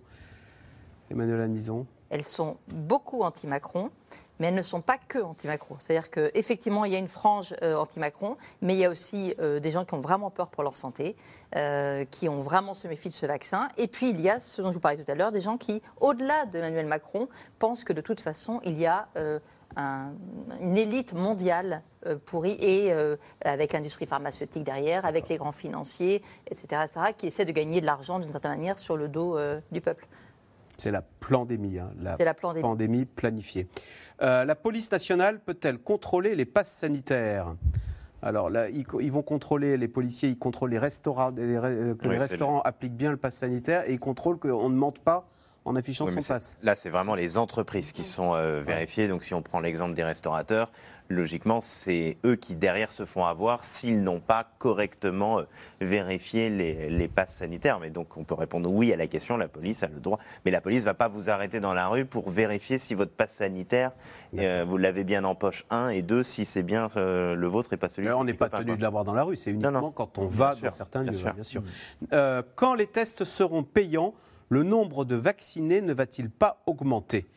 [1.11, 3.91] Emmanuel Anison elles sont beaucoup anti-Macron,
[4.39, 5.75] mais elles ne sont pas que anti-Macron.
[5.79, 9.59] C'est-à-dire qu'effectivement, il y a une frange euh, anti-Macron, mais il y a aussi euh,
[9.59, 11.15] des gens qui ont vraiment peur pour leur santé,
[11.55, 13.67] euh, qui ont vraiment se méfient de ce vaccin.
[13.77, 15.57] Et puis, il y a, ce dont je vous parlais tout à l'heure, des gens
[15.57, 17.27] qui, au-delà d'Emmanuel Macron,
[17.59, 19.09] pensent que de toute façon, il y a
[19.75, 26.23] une élite mondiale euh, pourrie et euh, avec l'industrie pharmaceutique derrière, avec les grands financiers,
[26.49, 26.81] etc.,
[27.17, 30.07] qui essaient de gagner de l'argent d'une certaine manière sur le dos euh, du peuple.
[30.77, 33.05] C'est la pandémie, hein, la, la pandémie.
[33.05, 33.67] planifiée.
[34.19, 37.55] la police nationale peut-elle contrôler les passes sanitaires?
[38.21, 42.95] Alors là, ils, vont contrôler, les policiers, ils contrôlent les restaurants, que les restaurants appliquent
[42.95, 45.27] bien le pass sanitaire et ils contrôlent qu'on ne mente pas
[45.67, 46.57] en affichant son pass.
[46.63, 49.07] Là, c'est vraiment les entreprises qui sont euh, vérifiées.
[49.07, 50.71] Donc, si on prend l'exemple des restaurateurs,
[51.09, 55.43] logiquement, c'est eux qui derrière se font avoir s'ils n'ont pas correctement euh,
[55.81, 57.79] vérifié les, les, passes sanitaires.
[57.81, 59.35] Mais donc, on peut répondre oui à la question.
[59.35, 61.89] La police a le droit, mais la police ne va pas vous arrêter dans la
[61.89, 63.91] rue pour vérifier si votre passe sanitaire
[64.37, 67.77] euh, vous l'avez bien en poche un et deux si c'est bien le vôtre et
[67.77, 68.09] pas celui.
[68.11, 69.35] on n'est pas tenu de l'avoir dans la rue.
[69.35, 71.61] C'est uniquement quand on va dans certains lieux, bien sûr.
[72.55, 74.13] quand les tests seront payants
[74.49, 77.27] le nombre de vaccinés ne va-t-il pas augmenter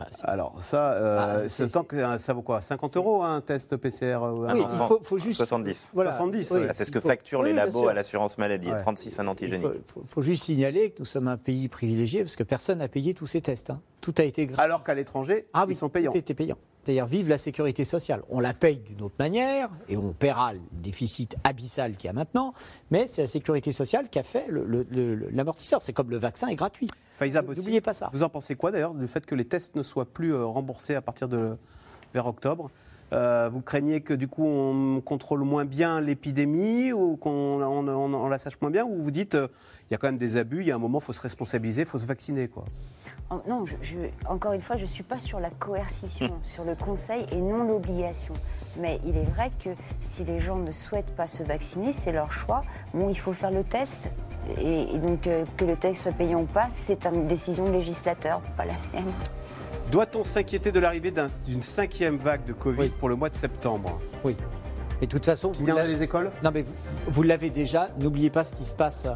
[0.00, 4.62] bah, alors ça, euh, tant que ça vaut quoi 50 euros un test PCR Oui,
[4.62, 5.90] il faut, juste 70.
[5.92, 6.12] Voilà.
[6.12, 6.54] 70.
[6.72, 8.70] c'est ce que facturent les labos à l'assurance maladie.
[8.78, 9.66] 36 un antigénique.
[9.74, 13.12] Il faut, juste signaler que nous sommes un pays privilégié parce que personne n'a payé
[13.12, 13.68] tous ces tests.
[13.68, 13.82] Hein.
[14.00, 14.64] Tout a été gratuit.
[14.64, 16.12] Alors qu'à l'étranger, ah, ils sont payants.
[16.12, 16.56] Tout était payant.
[16.86, 18.22] D'ailleurs, vive la sécurité sociale.
[18.30, 22.12] On la paye d'une autre manière et on paiera le déficit abyssal qu'il y a
[22.12, 22.54] maintenant,
[22.90, 24.46] mais c'est la sécurité sociale qui a fait
[25.30, 25.82] l'amortisseur.
[25.82, 26.88] C'est comme le vaccin est gratuit.
[27.20, 28.08] N'oubliez pas ça.
[28.12, 30.94] Vous en pensez quoi d'ailleurs du fait que les tests ne soient plus euh, remboursés
[30.94, 31.56] à partir de
[32.14, 32.70] vers octobre?
[33.12, 38.38] Euh, vous craignez que du coup on contrôle moins bien l'épidémie ou qu'on on, la
[38.38, 39.48] sache moins bien Ou vous dites euh,
[39.88, 41.20] il y a quand même des abus, il y a un moment il faut se
[41.20, 42.64] responsabiliser, il faut se vacciner quoi
[43.48, 46.38] Non, je, encore une fois, je ne suis pas sur la coercition, hum.
[46.42, 48.34] sur le conseil et non l'obligation.
[48.78, 52.30] Mais il est vrai que si les gens ne souhaitent pas se vacciner, c'est leur
[52.30, 52.62] choix.
[52.94, 54.10] Bon, il faut faire le test.
[54.58, 58.40] Et, donc euh, que le test soit payant ou pas, c'est une décision de législateur,
[58.56, 59.12] pas la mienne.
[59.90, 61.12] Doit-on s'inquiéter de l'arrivée
[61.46, 63.98] d'une cinquième vague de Covid pour le mois de septembre?
[64.24, 64.36] Oui.
[65.02, 66.64] Et de toute façon, vous vient les écoles Non, mais
[67.08, 67.90] vous, l'avez déjà.
[67.98, 69.08] N'oubliez pas ce qui se passe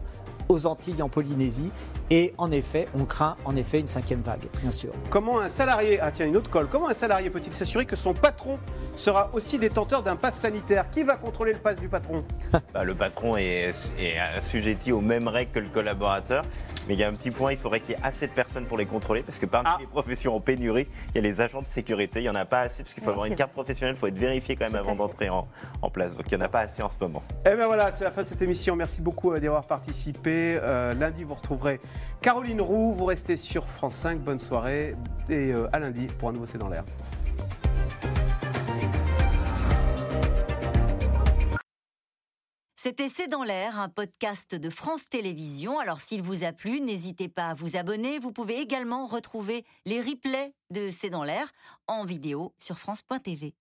[0.49, 1.70] aux Antilles, en Polynésie.
[2.11, 4.91] Et en effet, on craint en effet une cinquième vague, bien sûr.
[5.11, 8.13] Comment un salarié, ah tiens, une autre colle, comment un salarié peut-il s'assurer que son
[8.13, 8.59] patron
[8.97, 10.91] sera aussi détenteur d'un pass sanitaire?
[10.91, 12.25] Qui va contrôler le pass du patron?
[12.73, 16.43] Bah, Le patron est, est assujetti aux mêmes règles que le collaborateur.
[16.87, 18.67] Mais il y a un petit point, il faudrait qu'il y ait assez de personnes
[18.67, 19.77] pour les contrôler, parce que parmi ah.
[19.81, 22.21] les professions en pénurie, il y a les agents de sécurité.
[22.21, 24.07] Il n'y en a pas assez, parce qu'il faut avoir une carte professionnelle, il faut
[24.07, 25.49] être vérifié quand même avant d'entrer en,
[25.93, 26.17] place.
[26.17, 27.23] Donc il n'y en a pas assez en ce moment.
[27.47, 28.75] Et eh bien voilà, c'est la fin de cette émission.
[28.75, 30.59] Merci beaucoup euh, d'y avoir participé.
[30.61, 31.81] Euh, lundi, vous retrouverez
[32.21, 32.92] Caroline Roux.
[32.92, 34.21] Vous restez sur France 5.
[34.21, 34.96] Bonne soirée.
[35.29, 36.84] Et euh, à lundi pour un nouveau C'est dans l'air.
[42.84, 45.79] C'était C'est dans l'air, un podcast de France Télévisions.
[45.79, 48.18] Alors s'il vous a plu, n'hésitez pas à vous abonner.
[48.18, 51.50] Vous pouvez également retrouver les replays de C'est dans l'air
[51.87, 53.54] en vidéo sur France.tv.